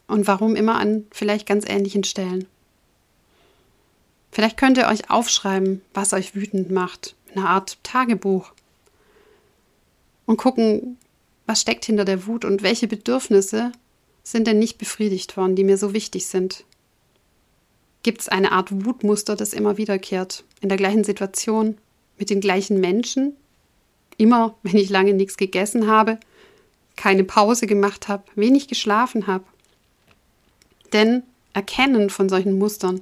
Und 0.06 0.26
warum 0.26 0.56
immer 0.56 0.76
an 0.76 1.06
vielleicht 1.10 1.46
ganz 1.46 1.64
ähnlichen 1.68 2.04
Stellen? 2.04 2.46
Vielleicht 4.30 4.56
könnt 4.56 4.78
ihr 4.78 4.88
euch 4.88 5.10
aufschreiben, 5.10 5.82
was 5.92 6.12
euch 6.12 6.34
wütend 6.34 6.70
macht, 6.70 7.16
eine 7.34 7.48
Art 7.48 7.78
Tagebuch. 7.82 8.52
Und 10.26 10.36
gucken, 10.36 10.96
was 11.46 11.62
steckt 11.62 11.84
hinter 11.84 12.04
der 12.04 12.26
Wut 12.26 12.44
und 12.44 12.62
welche 12.62 12.86
Bedürfnisse 12.86 13.72
sind 14.22 14.46
denn 14.46 14.58
nicht 14.58 14.78
befriedigt 14.78 15.36
worden, 15.36 15.56
die 15.56 15.64
mir 15.64 15.76
so 15.76 15.92
wichtig 15.92 16.26
sind. 16.26 16.64
Gibt 18.02 18.20
es 18.20 18.28
eine 18.28 18.52
Art 18.52 18.84
Wutmuster, 18.84 19.34
das 19.34 19.52
immer 19.52 19.76
wiederkehrt, 19.76 20.44
in 20.60 20.68
der 20.68 20.78
gleichen 20.78 21.04
Situation, 21.04 21.76
mit 22.18 22.30
den 22.30 22.40
gleichen 22.40 22.80
Menschen, 22.80 23.34
immer 24.16 24.54
wenn 24.62 24.76
ich 24.76 24.90
lange 24.90 25.14
nichts 25.14 25.36
gegessen 25.36 25.86
habe, 25.86 26.20
keine 26.96 27.24
Pause 27.24 27.66
gemacht 27.66 28.08
habe, 28.08 28.24
wenig 28.36 28.68
geschlafen 28.68 29.26
habe. 29.26 29.44
Denn 30.92 31.22
Erkennen 31.52 32.10
von 32.10 32.28
solchen 32.28 32.58
Mustern 32.58 33.00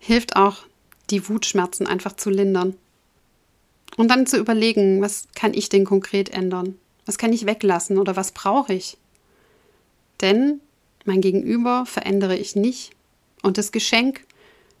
hilft 0.00 0.34
auch, 0.34 0.64
die 1.10 1.28
Wutschmerzen 1.28 1.86
einfach 1.86 2.16
zu 2.16 2.30
lindern. 2.30 2.74
Und 3.96 4.08
dann 4.08 4.26
zu 4.26 4.38
überlegen, 4.38 5.00
was 5.00 5.28
kann 5.34 5.54
ich 5.54 5.68
denn 5.68 5.84
konkret 5.84 6.30
ändern? 6.30 6.76
Was 7.06 7.18
kann 7.18 7.32
ich 7.32 7.46
weglassen 7.46 7.98
oder 7.98 8.16
was 8.16 8.32
brauche 8.32 8.72
ich? 8.72 8.96
Denn 10.20 10.60
mein 11.04 11.20
Gegenüber 11.20 11.86
verändere 11.86 12.36
ich 12.36 12.56
nicht. 12.56 12.90
Und 13.42 13.58
das 13.58 13.72
Geschenk, 13.72 14.24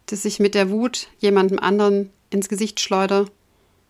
das 0.06 0.24
ich 0.24 0.38
mit 0.38 0.54
der 0.54 0.70
Wut 0.70 1.08
jemandem 1.18 1.58
anderen 1.58 2.10
ins 2.30 2.48
Gesicht 2.48 2.80
schleudere, 2.80 3.26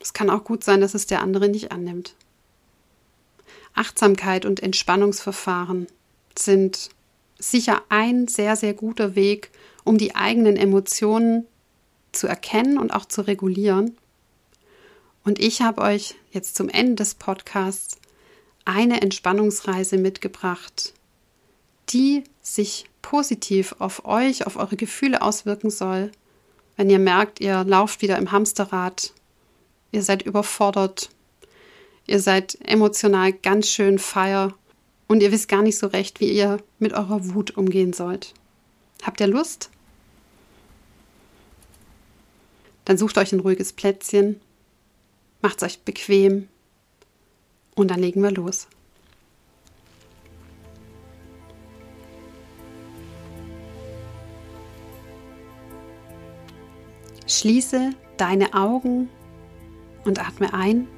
es 0.01 0.13
kann 0.13 0.31
auch 0.31 0.45
gut 0.45 0.65
sein, 0.65 0.81
dass 0.81 0.95
es 0.95 1.07
der 1.07 1.23
andere 1.23 1.49
nicht 1.49 1.73
annimmt. 1.73 2.15
Achtsamkeit 3.75 4.47
und 4.47 4.61
Entspannungsverfahren 4.61 5.87
sind 6.37 6.91
sicher 7.39 7.83
ein 7.89 8.29
sehr, 8.29 8.57
sehr 8.57 8.75
guter 8.75 9.15
Weg, 9.15 9.51
um 9.85 9.99
die 9.99 10.15
eigenen 10.15 10.57
Emotionen 10.57 11.47
zu 12.13 12.27
erkennen 12.27 12.79
und 12.79 12.91
auch 12.93 13.05
zu 13.05 13.23
regulieren. 13.23 13.97
Und 15.25 15.39
ich 15.39 15.63
habe 15.63 15.83
euch 15.83 16.15
jetzt 16.33 16.57
zum 16.57 16.69
Ende 16.69 16.97
des 16.97 17.15
Podcasts 17.15 17.99
eine 18.65 19.01
Entspannungsreise 19.01 19.99
mitgebracht, 19.99 20.95
die 21.91 22.25
sich 22.43 22.87
positiv 23.03 23.75
auf 23.79 24.05
euch, 24.05 24.47
auf 24.47 24.57
eure 24.57 24.77
Gefühle 24.77 25.23
auswirken 25.23 25.71
soll, 25.71 26.11
wenn 26.77 26.91
ihr 26.91 26.99
merkt, 26.99 27.41
ihr 27.41 27.65
lauft 27.65 28.03
wieder 28.03 28.17
im 28.17 28.33
Hamsterrad, 28.33 29.13
ihr 29.93 30.03
seid 30.03 30.23
überfordert, 30.23 31.11
ihr 32.07 32.21
seid 32.21 32.59
emotional 32.65 33.33
ganz 33.33 33.69
schön 33.69 33.99
feier 33.99 34.55
und 35.09 35.23
ihr 35.23 35.33
wisst 35.33 35.49
gar 35.49 35.63
nicht 35.63 35.79
so 35.79 35.89
recht, 35.89 36.21
wie 36.21 36.33
ihr 36.33 36.59
mit 36.79 36.93
eurer 36.93 37.35
Wut 37.35 37.57
umgehen 37.57 37.93
sollt. 37.93 38.35
Habt 39.03 39.21
ihr 39.21 39.27
Lust? 39.27 39.71
Dann 42.85 42.99
sucht 42.99 43.19
euch 43.19 43.33
ein 43.33 43.41
ruhiges 43.41 43.73
Plätzchen, 43.73 44.41
macht 45.43 45.59
es 45.59 45.63
euch 45.63 45.83
bequem 45.83 46.49
und 47.75 47.89
dann 47.89 48.01
legen 48.01 48.23
wir 48.23 48.31
los. 48.31 48.67
Schließe 57.27 57.93
deine 58.17 58.55
Augen 58.55 59.09
und 60.05 60.19
atme 60.19 60.53
ein 60.53 60.89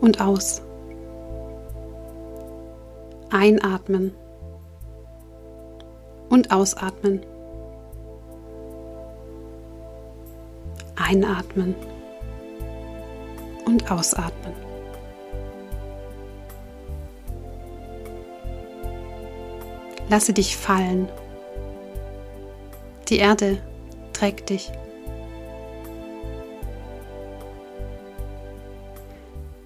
und 0.00 0.20
aus. 0.20 0.62
Einatmen 3.30 4.12
und 6.34 6.50
ausatmen. 6.50 7.20
Einatmen 10.96 11.76
und 13.66 13.88
ausatmen. 13.88 14.52
Lasse 20.08 20.32
dich 20.32 20.56
fallen. 20.56 21.08
Die 23.08 23.18
Erde 23.18 23.58
trägt 24.12 24.50
dich. 24.50 24.72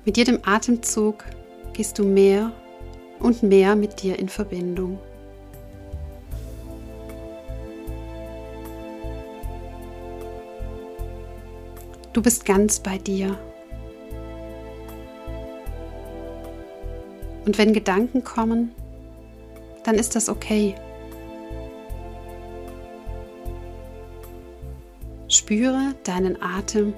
Mit 0.04 0.18
jedem 0.18 0.40
Atemzug 0.44 1.24
gehst 1.72 1.98
du 1.98 2.04
mehr 2.04 2.52
und 3.20 3.42
mehr 3.42 3.74
mit 3.74 4.02
dir 4.02 4.18
in 4.18 4.28
Verbindung. 4.28 4.98
Du 12.12 12.22
bist 12.22 12.44
ganz 12.44 12.80
bei 12.80 12.98
dir. 12.98 13.38
Und 17.44 17.56
wenn 17.56 17.72
Gedanken 17.72 18.24
kommen, 18.24 18.74
dann 19.84 19.94
ist 19.94 20.16
das 20.16 20.28
okay. 20.28 20.74
Spüre 25.28 25.94
deinen 26.04 26.42
Atem, 26.42 26.92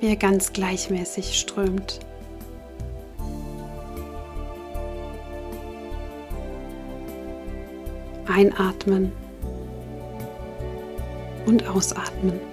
wie 0.00 0.08
er 0.08 0.16
ganz 0.16 0.52
gleichmäßig 0.52 1.38
strömt. 1.38 2.00
Einatmen 8.26 9.12
und 11.46 11.66
ausatmen. 11.66 12.51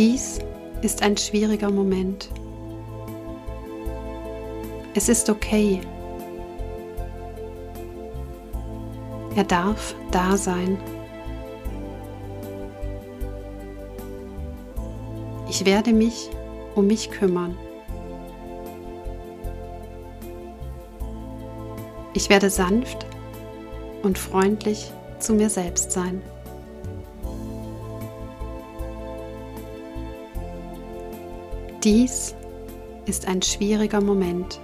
Dies 0.00 0.38
ist 0.80 1.02
ein 1.02 1.14
schwieriger 1.18 1.70
Moment. 1.70 2.30
Es 4.94 5.10
ist 5.10 5.28
okay. 5.28 5.78
Er 9.36 9.44
darf 9.44 9.94
da 10.10 10.38
sein. 10.38 10.78
Ich 15.50 15.66
werde 15.66 15.92
mich 15.92 16.30
um 16.74 16.86
mich 16.86 17.10
kümmern. 17.10 17.54
Ich 22.14 22.30
werde 22.30 22.48
sanft 22.48 23.04
und 24.02 24.18
freundlich 24.18 24.90
zu 25.18 25.34
mir 25.34 25.50
selbst 25.50 25.92
sein. 25.92 26.22
Dies 31.82 32.34
ist 33.06 33.26
ein 33.26 33.40
schwieriger 33.40 34.02
Moment. 34.02 34.60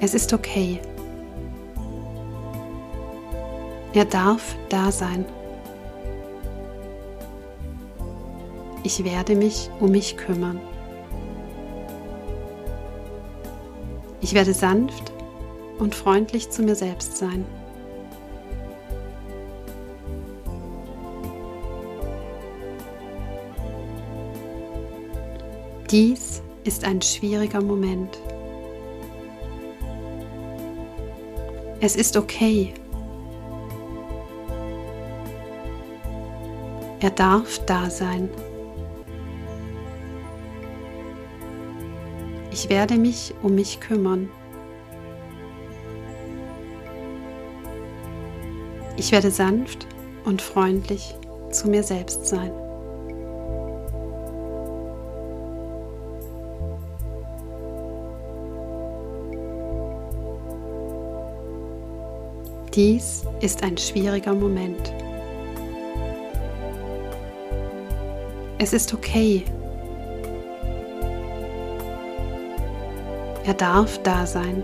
Es 0.00 0.12
ist 0.12 0.32
okay. 0.32 0.80
Er 3.92 4.04
darf 4.04 4.56
da 4.70 4.90
sein. 4.90 5.24
Ich 8.82 9.04
werde 9.04 9.36
mich 9.36 9.70
um 9.78 9.92
mich 9.92 10.16
kümmern. 10.16 10.60
Ich 14.20 14.34
werde 14.34 14.52
sanft 14.52 15.12
und 15.78 15.94
freundlich 15.94 16.50
zu 16.50 16.64
mir 16.64 16.74
selbst 16.74 17.16
sein. 17.16 17.44
Dies 25.90 26.42
ist 26.64 26.82
ein 26.82 27.00
schwieriger 27.00 27.62
Moment. 27.62 28.18
Es 31.80 31.94
ist 31.94 32.16
okay. 32.16 32.74
Er 36.98 37.10
darf 37.10 37.64
da 37.66 37.88
sein. 37.88 38.28
Ich 42.50 42.68
werde 42.68 42.96
mich 42.96 43.32
um 43.44 43.54
mich 43.54 43.78
kümmern. 43.78 44.28
Ich 48.96 49.12
werde 49.12 49.30
sanft 49.30 49.86
und 50.24 50.42
freundlich 50.42 51.14
zu 51.52 51.68
mir 51.68 51.84
selbst 51.84 52.26
sein. 52.26 52.50
Dies 62.76 63.24
ist 63.40 63.62
ein 63.62 63.78
schwieriger 63.78 64.34
Moment. 64.34 64.92
Es 68.58 68.74
ist 68.74 68.92
okay. 68.92 69.44
Er 73.46 73.54
darf 73.54 73.96
da 74.02 74.26
sein. 74.26 74.62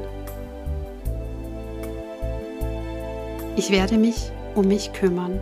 Ich 3.57 3.71
werde 3.71 3.97
mich 3.97 4.31
um 4.55 4.69
mich 4.69 4.93
kümmern. 4.93 5.41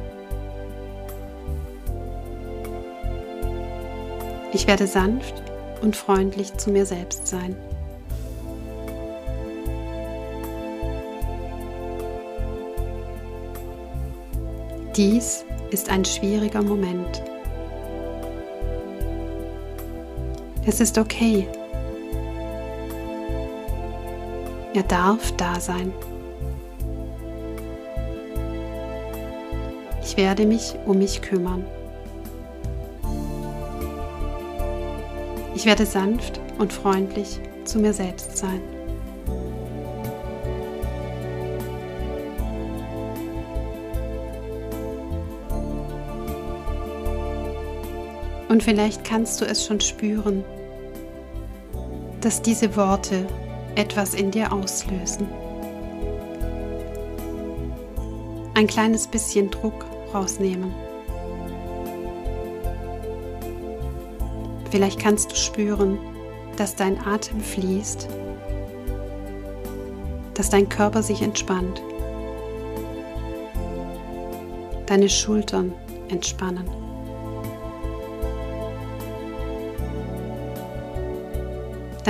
Ich 4.52 4.68
werde 4.68 4.86
sanft 4.86 5.42
und 5.82 5.96
freundlich 5.96 6.56
zu 6.56 6.70
mir 6.70 6.86
selbst 6.86 7.26
sein. 7.26 7.56
Dies 15.00 15.46
ist 15.70 15.88
ein 15.88 16.04
schwieriger 16.04 16.60
Moment. 16.60 17.22
Es 20.66 20.78
ist 20.78 20.98
okay. 20.98 21.48
Er 24.74 24.82
darf 24.82 25.32
da 25.38 25.58
sein. 25.58 25.94
Ich 30.02 30.18
werde 30.18 30.44
mich 30.44 30.74
um 30.84 30.98
mich 30.98 31.22
kümmern. 31.22 31.64
Ich 35.54 35.64
werde 35.64 35.86
sanft 35.86 36.38
und 36.58 36.74
freundlich 36.74 37.40
zu 37.64 37.78
mir 37.78 37.94
selbst 37.94 38.36
sein. 38.36 38.60
Und 48.50 48.64
vielleicht 48.64 49.04
kannst 49.04 49.40
du 49.40 49.44
es 49.44 49.64
schon 49.64 49.80
spüren, 49.80 50.42
dass 52.20 52.42
diese 52.42 52.74
Worte 52.74 53.24
etwas 53.76 54.12
in 54.12 54.32
dir 54.32 54.52
auslösen. 54.52 55.28
Ein 58.54 58.66
kleines 58.66 59.06
bisschen 59.06 59.52
Druck 59.52 59.86
rausnehmen. 60.12 60.74
Vielleicht 64.72 64.98
kannst 64.98 65.30
du 65.30 65.36
spüren, 65.36 65.96
dass 66.56 66.74
dein 66.74 66.98
Atem 67.06 67.40
fließt, 67.40 68.08
dass 70.34 70.50
dein 70.50 70.68
Körper 70.68 71.04
sich 71.04 71.22
entspannt, 71.22 71.80
deine 74.86 75.08
Schultern 75.08 75.72
entspannen. 76.08 76.79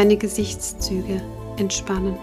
Deine 0.01 0.17
Gesichtszüge 0.17 1.21
entspannen. 1.59 2.17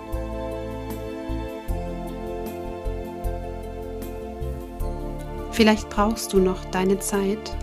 Vielleicht 5.51 5.87
brauchst 5.87 6.33
du 6.33 6.39
noch 6.39 6.65
deine 6.71 6.97
Zeit 6.97 7.55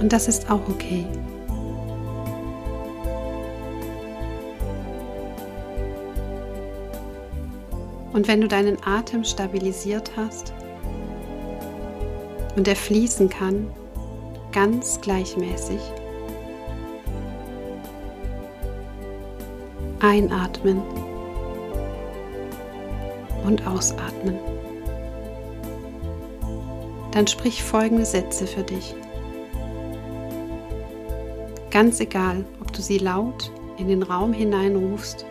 und 0.00 0.12
das 0.12 0.28
ist 0.28 0.48
auch 0.48 0.60
okay. 0.68 1.04
Und 8.12 8.28
wenn 8.28 8.40
du 8.40 8.46
deinen 8.46 8.78
Atem 8.84 9.24
stabilisiert 9.24 10.12
hast 10.16 10.52
und 12.54 12.68
er 12.68 12.76
fließen 12.76 13.28
kann, 13.28 13.68
ganz 14.52 15.00
gleichmäßig, 15.00 15.80
Einatmen 20.02 20.82
und 23.44 23.66
ausatmen. 23.66 24.36
Dann 27.12 27.26
sprich 27.28 27.62
folgende 27.62 28.04
Sätze 28.04 28.46
für 28.46 28.64
dich. 28.64 28.94
Ganz 31.70 32.00
egal, 32.00 32.44
ob 32.60 32.72
du 32.72 32.82
sie 32.82 32.98
laut 32.98 33.50
in 33.78 33.88
den 33.88 34.02
Raum 34.02 34.32
hineinrufst 34.32 35.24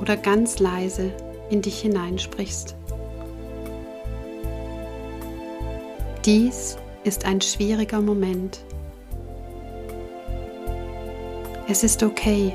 oder 0.00 0.16
ganz 0.16 0.58
leise 0.58 1.10
in 1.48 1.62
dich 1.62 1.80
hineinsprichst. 1.80 2.76
Dies 6.24 6.76
ist 7.04 7.24
ein 7.24 7.40
schwieriger 7.40 8.00
Moment. 8.00 8.60
Es 11.66 11.82
ist 11.82 12.02
okay, 12.02 12.54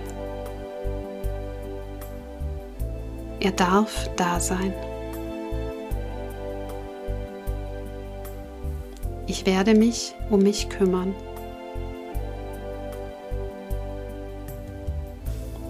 Er 3.40 3.52
darf 3.52 4.10
da 4.16 4.40
sein. 4.40 4.74
Ich 9.28 9.46
werde 9.46 9.76
mich 9.76 10.16
um 10.30 10.42
mich 10.42 10.70
kümmern. 10.70 11.16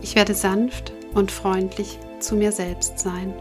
Ich 0.02 0.16
werde 0.16 0.34
sanft 0.34 0.94
und 1.14 1.32
freundlich 1.32 2.00
zu 2.20 2.36
mir 2.36 2.52
selbst 2.52 2.98
sein. 2.98 3.34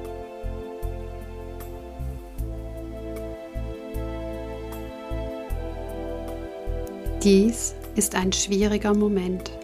Dies 7.22 7.74
ist 7.96 8.14
ein 8.14 8.32
schwieriger 8.32 8.94
Moment. 8.94 9.57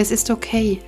Es 0.00 0.12
ist 0.12 0.30
okay. 0.30 0.78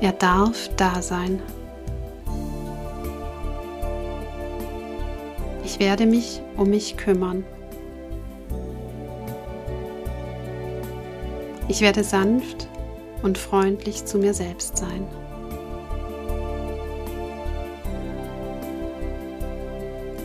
Er 0.00 0.10
darf 0.10 0.68
da 0.76 1.00
sein. 1.00 1.40
Ich 5.64 5.78
werde 5.78 6.06
mich 6.06 6.42
um 6.56 6.70
mich 6.70 6.96
kümmern. 6.96 7.44
Ich 11.68 11.82
werde 11.82 12.02
sanft 12.02 12.66
und 13.22 13.38
freundlich 13.38 14.06
zu 14.06 14.18
mir 14.18 14.34
selbst 14.34 14.76
sein. 14.76 15.06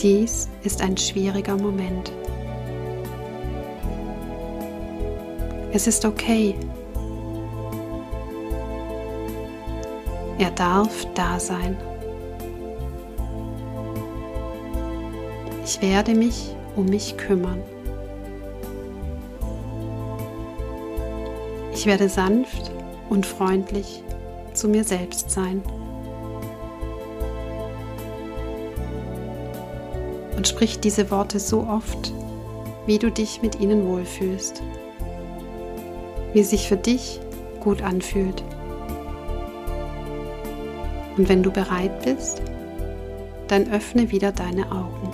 Dies 0.01 0.49
ist 0.63 0.81
ein 0.81 0.97
schwieriger 0.97 1.55
Moment. 1.55 2.11
Es 5.73 5.87
ist 5.87 6.03
okay. 6.03 6.55
Er 10.37 10.51
darf 10.51 11.05
da 11.13 11.39
sein. 11.39 11.77
Ich 15.63 15.81
werde 15.81 16.13
mich 16.13 16.55
um 16.75 16.85
mich 16.85 17.15
kümmern. 17.15 17.61
Ich 21.73 21.85
werde 21.85 22.09
sanft 22.09 22.71
und 23.09 23.25
freundlich 23.25 24.03
zu 24.53 24.67
mir 24.67 24.83
selbst 24.83 25.31
sein. 25.31 25.63
Und 30.35 30.47
sprich 30.47 30.79
diese 30.79 31.11
Worte 31.11 31.39
so 31.39 31.61
oft, 31.61 32.11
wie 32.85 32.99
du 32.99 33.09
dich 33.09 33.41
mit 33.41 33.59
ihnen 33.59 33.87
wohlfühlst, 33.87 34.61
wie 36.33 36.43
sich 36.43 36.67
für 36.67 36.77
dich 36.77 37.19
gut 37.59 37.81
anfühlt. 37.81 38.43
Und 41.17 41.29
wenn 41.29 41.43
du 41.43 41.51
bereit 41.51 42.03
bist, 42.03 42.41
dann 43.47 43.71
öffne 43.71 44.11
wieder 44.11 44.31
deine 44.31 44.71
Augen. 44.71 45.09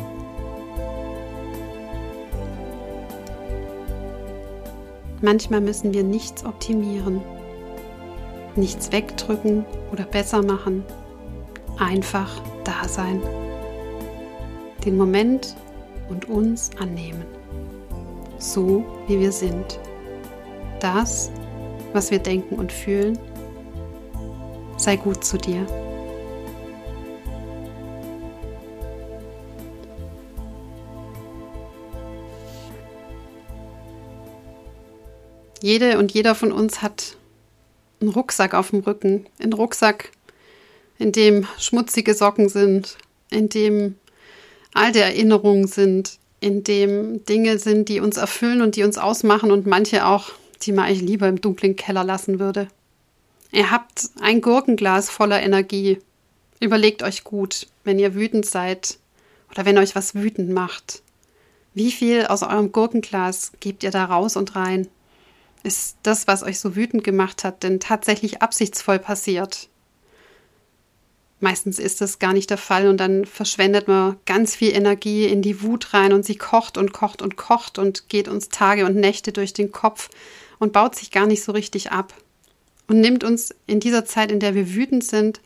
Manchmal 5.22 5.62
müssen 5.62 5.94
wir 5.94 6.04
nichts 6.04 6.46
optimieren, 6.46 7.22
nichts 8.56 8.92
wegdrücken 8.92 9.66
oder 9.92 10.04
besser 10.04 10.44
machen, 10.44 10.84
einfach 11.80 12.40
da 12.64 12.88
sein, 12.88 13.20
den 14.86 14.96
Moment 14.96 15.56
und 16.10 16.30
uns 16.30 16.70
annehmen, 16.80 17.26
so 18.38 18.86
wie 19.08 19.20
wir 19.20 19.32
sind. 19.32 19.80
Das, 20.80 21.32
was 21.94 22.12
wir 22.12 22.20
denken 22.20 22.56
und 22.56 22.72
fühlen, 22.72 23.18
sei 24.78 24.96
gut 24.96 25.24
zu 25.24 25.38
dir. 25.38 25.66
Jede 35.62 35.98
und 35.98 36.14
jeder 36.14 36.36
von 36.36 36.52
uns 36.52 36.82
hat 36.82 37.18
einen 38.00 38.12
Rucksack 38.12 38.54
auf 38.54 38.70
dem 38.70 38.80
Rücken. 38.80 39.26
Einen 39.40 39.54
Rucksack, 39.54 40.12
in 41.00 41.12
dem 41.12 41.48
schmutzige 41.58 42.14
Socken 42.14 42.50
sind, 42.50 42.98
in 43.30 43.50
dem 43.50 43.96
alte 44.74 45.00
Erinnerungen 45.00 45.68
sind, 45.68 46.20
in 46.40 46.64
dem 46.64 47.26
Dinge 47.26 47.58
sind, 47.58 47.90
die 47.90 48.00
uns 48.00 48.18
erfüllen 48.18 48.62
und 48.62 48.76
die 48.76 48.84
uns 48.84 48.98
ausmachen 48.98 49.52
und 49.52 49.66
manche 49.66 50.06
auch, 50.06 50.32
die 50.64 50.72
man 50.72 50.86
eigentlich 50.86 51.08
lieber 51.08 51.28
im 51.28 51.42
dunklen 51.42 51.76
Keller 51.76 52.04
lassen 52.04 52.40
würde. 52.40 52.68
Ihr 53.52 53.72
habt 53.72 54.10
ein 54.20 54.42
Gurkenglas 54.42 55.10
voller 55.10 55.42
Energie. 55.42 56.00
Überlegt 56.60 57.04
euch 57.04 57.24
gut, 57.24 57.68
wenn 57.84 58.00
ihr 58.00 58.16
wütend 58.16 58.46
seid 58.46 58.98
oder 59.52 59.66
wenn 59.66 59.78
euch 59.78 59.96
was 59.96 60.16
wütend 60.16 60.50
macht. 60.50 61.02
Wie 61.74 61.92
viel 61.92 62.26
aus 62.26 62.44
eurem 62.44 62.72
Gurkenglas 62.72 63.52
gebt 63.60 63.84
ihr 63.84 63.92
da 63.92 64.06
raus 64.06 64.36
und 64.36 64.56
rein? 64.56 64.88
Ist 65.64 65.98
das, 66.04 66.28
was 66.28 66.44
euch 66.44 66.60
so 66.60 66.76
wütend 66.76 67.04
gemacht 67.04 67.44
hat, 67.44 67.64
denn 67.64 67.80
tatsächlich 67.80 68.42
absichtsvoll 68.42 69.00
passiert? 69.00 69.70
Meistens 71.40 71.78
ist 71.78 72.02
das 72.02 72.18
gar 72.18 72.34
nicht 72.34 72.50
der 72.50 72.58
Fall 72.58 72.88
und 72.88 72.98
dann 72.98 73.26
verschwendet 73.26 73.88
man 73.88 74.18
ganz 74.26 74.56
viel 74.56 74.76
Energie 74.76 75.26
in 75.26 75.44
die 75.44 75.62
Wut 75.62 75.94
rein 75.94 76.14
und 76.14 76.26
sie 76.26 76.36
kocht 76.36 76.80
und 76.80 76.94
kocht 76.94 77.22
und 77.22 77.38
kocht 77.38 77.78
und 77.78 78.10
geht 78.10 78.28
uns 78.28 78.50
Tage 78.50 78.86
und 78.86 78.96
Nächte 78.96 79.32
durch 79.32 79.54
den 79.54 79.72
Kopf 79.72 80.10
und 80.60 80.74
baut 80.74 80.96
sich 80.96 81.12
gar 81.12 81.28
nicht 81.28 81.44
so 81.44 81.52
richtig 81.52 81.92
ab 81.92 82.14
und 82.88 83.00
nimmt 83.00 83.24
uns 83.24 83.54
in 83.66 83.80
dieser 83.80 84.06
Zeit, 84.06 84.32
in 84.32 84.40
der 84.40 84.56
wir 84.56 84.74
wütend 84.74 85.04
sind, 85.04 85.42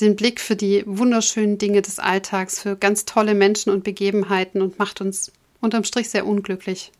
den 0.00 0.16
Blick 0.16 0.40
für 0.40 0.56
die 0.56 0.82
wunderschönen 0.86 1.58
Dinge 1.58 1.82
des 1.82 1.98
Alltags, 1.98 2.60
für 2.60 2.76
ganz 2.76 3.04
tolle 3.04 3.34
Menschen 3.34 3.70
und 3.70 3.84
Begebenheiten 3.84 4.62
und 4.62 4.78
macht 4.78 5.00
uns 5.00 5.32
unterm 5.60 5.84
Strich 5.84 6.08
sehr 6.10 6.26
unglücklich. 6.26 6.92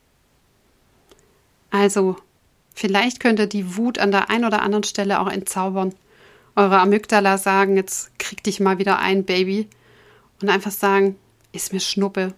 Also 1.70 2.16
Vielleicht 2.74 3.20
könnt 3.20 3.38
ihr 3.38 3.46
die 3.46 3.76
Wut 3.76 3.98
an 3.98 4.10
der 4.10 4.30
einen 4.30 4.44
oder 4.44 4.62
anderen 4.62 4.84
Stelle 4.84 5.20
auch 5.20 5.28
entzaubern. 5.28 5.94
Eure 6.56 6.78
Amygdala 6.78 7.38
sagen, 7.38 7.76
jetzt 7.76 8.18
krieg 8.18 8.42
dich 8.42 8.60
mal 8.60 8.78
wieder 8.78 8.98
ein, 8.98 9.24
Baby. 9.24 9.68
Und 10.40 10.48
einfach 10.48 10.70
sagen, 10.70 11.16
ist 11.52 11.72
mir 11.72 11.80
Schnuppe. 11.80 12.34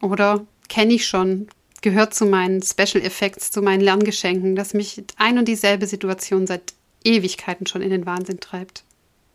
Oder 0.00 0.44
kenne 0.68 0.94
ich 0.94 1.06
schon, 1.06 1.48
gehört 1.86 2.14
zu 2.14 2.26
meinen 2.26 2.62
Special 2.62 3.00
Effects, 3.04 3.52
zu 3.52 3.62
meinen 3.62 3.80
Lerngeschenken, 3.80 4.56
dass 4.56 4.74
mich 4.74 5.04
ein 5.18 5.38
und 5.38 5.46
dieselbe 5.46 5.86
Situation 5.86 6.44
seit 6.44 6.74
Ewigkeiten 7.04 7.68
schon 7.68 7.80
in 7.80 7.90
den 7.90 8.06
Wahnsinn 8.06 8.40
treibt. 8.40 8.82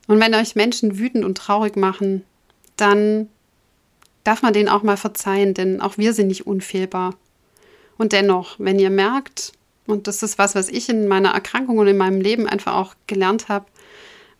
Und 0.05 0.19
wenn 0.19 0.35
euch 0.35 0.53
Menschen 0.53 0.99
wütend 0.99 1.23
und 1.23 1.37
traurig 1.37 1.77
machen, 1.77 2.25
dann 2.75 3.29
darf 4.25 4.41
man 4.41 4.51
denen 4.51 4.67
auch 4.67 4.83
mal 4.83 4.97
verzeihen, 4.97 5.53
denn 5.53 5.79
auch 5.79 5.97
wir 5.97 6.11
sind 6.11 6.27
nicht 6.27 6.45
unfehlbar. 6.45 7.15
Und 7.97 8.11
dennoch, 8.11 8.55
wenn 8.57 8.79
ihr 8.79 8.89
merkt, 8.89 9.53
und 9.87 10.07
das 10.07 10.21
ist 10.21 10.37
was, 10.37 10.53
was 10.53 10.67
ich 10.67 10.89
in 10.89 11.07
meiner 11.07 11.29
Erkrankung 11.29 11.77
und 11.77 11.87
in 11.87 11.95
meinem 11.95 12.19
Leben 12.19 12.47
einfach 12.47 12.75
auch 12.75 12.95
gelernt 13.07 13.47
habe. 13.47 13.65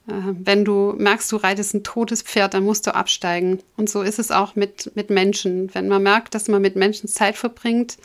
Äh, 0.08 0.14
wenn 0.14 0.66
du 0.66 0.94
merkst, 0.98 1.32
du 1.32 1.38
reitest 1.38 1.74
ein 1.74 1.84
totes 1.84 2.22
Pferd, 2.22 2.54
dann 2.54 2.64
musst 2.64 2.88
du 2.88 2.96
absteigen. 2.96 3.60
Und 3.78 3.90
so 3.90 4.02
ist 4.02 4.20
es 4.20 4.32
auch 4.32 4.56
mit, 4.56 4.92
mit 4.96 5.10
Menschen. 5.10 5.74
Wenn 5.74 5.88
man 5.88 6.04
merkt, 6.04 6.36
dass 6.36 6.48
man 6.48 6.62
mit 6.62 6.76
Menschen 6.76 7.08
Zeit 7.08 7.36
verbringt, 7.36 7.98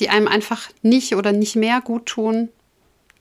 die 0.00 0.08
einem 0.08 0.28
einfach 0.28 0.70
nicht 0.82 1.16
oder 1.16 1.32
nicht 1.32 1.56
mehr 1.56 1.80
gut 1.80 2.06
tun, 2.06 2.48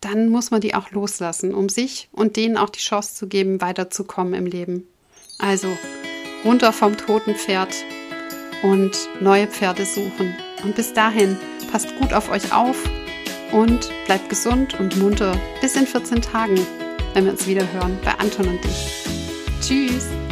dann 0.02 0.30
muss 0.30 0.52
man 0.52 0.62
die 0.62 0.76
auch 0.76 0.92
loslassen, 0.92 1.54
um 1.54 1.70
sich 1.70 2.08
und 2.12 2.36
denen 2.36 2.58
auch 2.58 2.70
die 2.70 2.80
Chance 2.80 3.16
zu 3.16 3.28
geben, 3.28 3.62
weiterzukommen 3.62 4.36
im 4.36 4.46
Leben. 4.46 4.88
Also 5.40 5.68
runter 6.46 6.72
vom 6.72 6.98
toten 6.98 7.36
Pferd 7.36 7.74
und 8.64 8.92
neue 9.22 9.48
Pferde 9.48 9.86
suchen. 9.86 10.36
Und 10.64 10.76
bis 10.76 10.94
dahin, 10.94 11.38
passt 11.72 11.96
gut 12.00 12.14
auf 12.14 12.30
euch 12.30 12.54
auf 12.54 12.78
und 13.52 13.92
bleibt 14.06 14.30
gesund 14.30 14.80
und 14.80 14.98
munter 14.98 15.40
bis 15.62 15.76
in 15.76 15.86
14 15.86 16.22
Tagen, 16.22 16.66
wenn 17.18 17.26
wir 17.26 17.32
uns 17.32 17.48
wieder 17.48 17.66
hören 17.74 17.98
bei 18.06 18.12
Anton 18.20 18.48
und 18.48 18.64
dich. 18.64 18.92
Tschüss! 19.60 20.27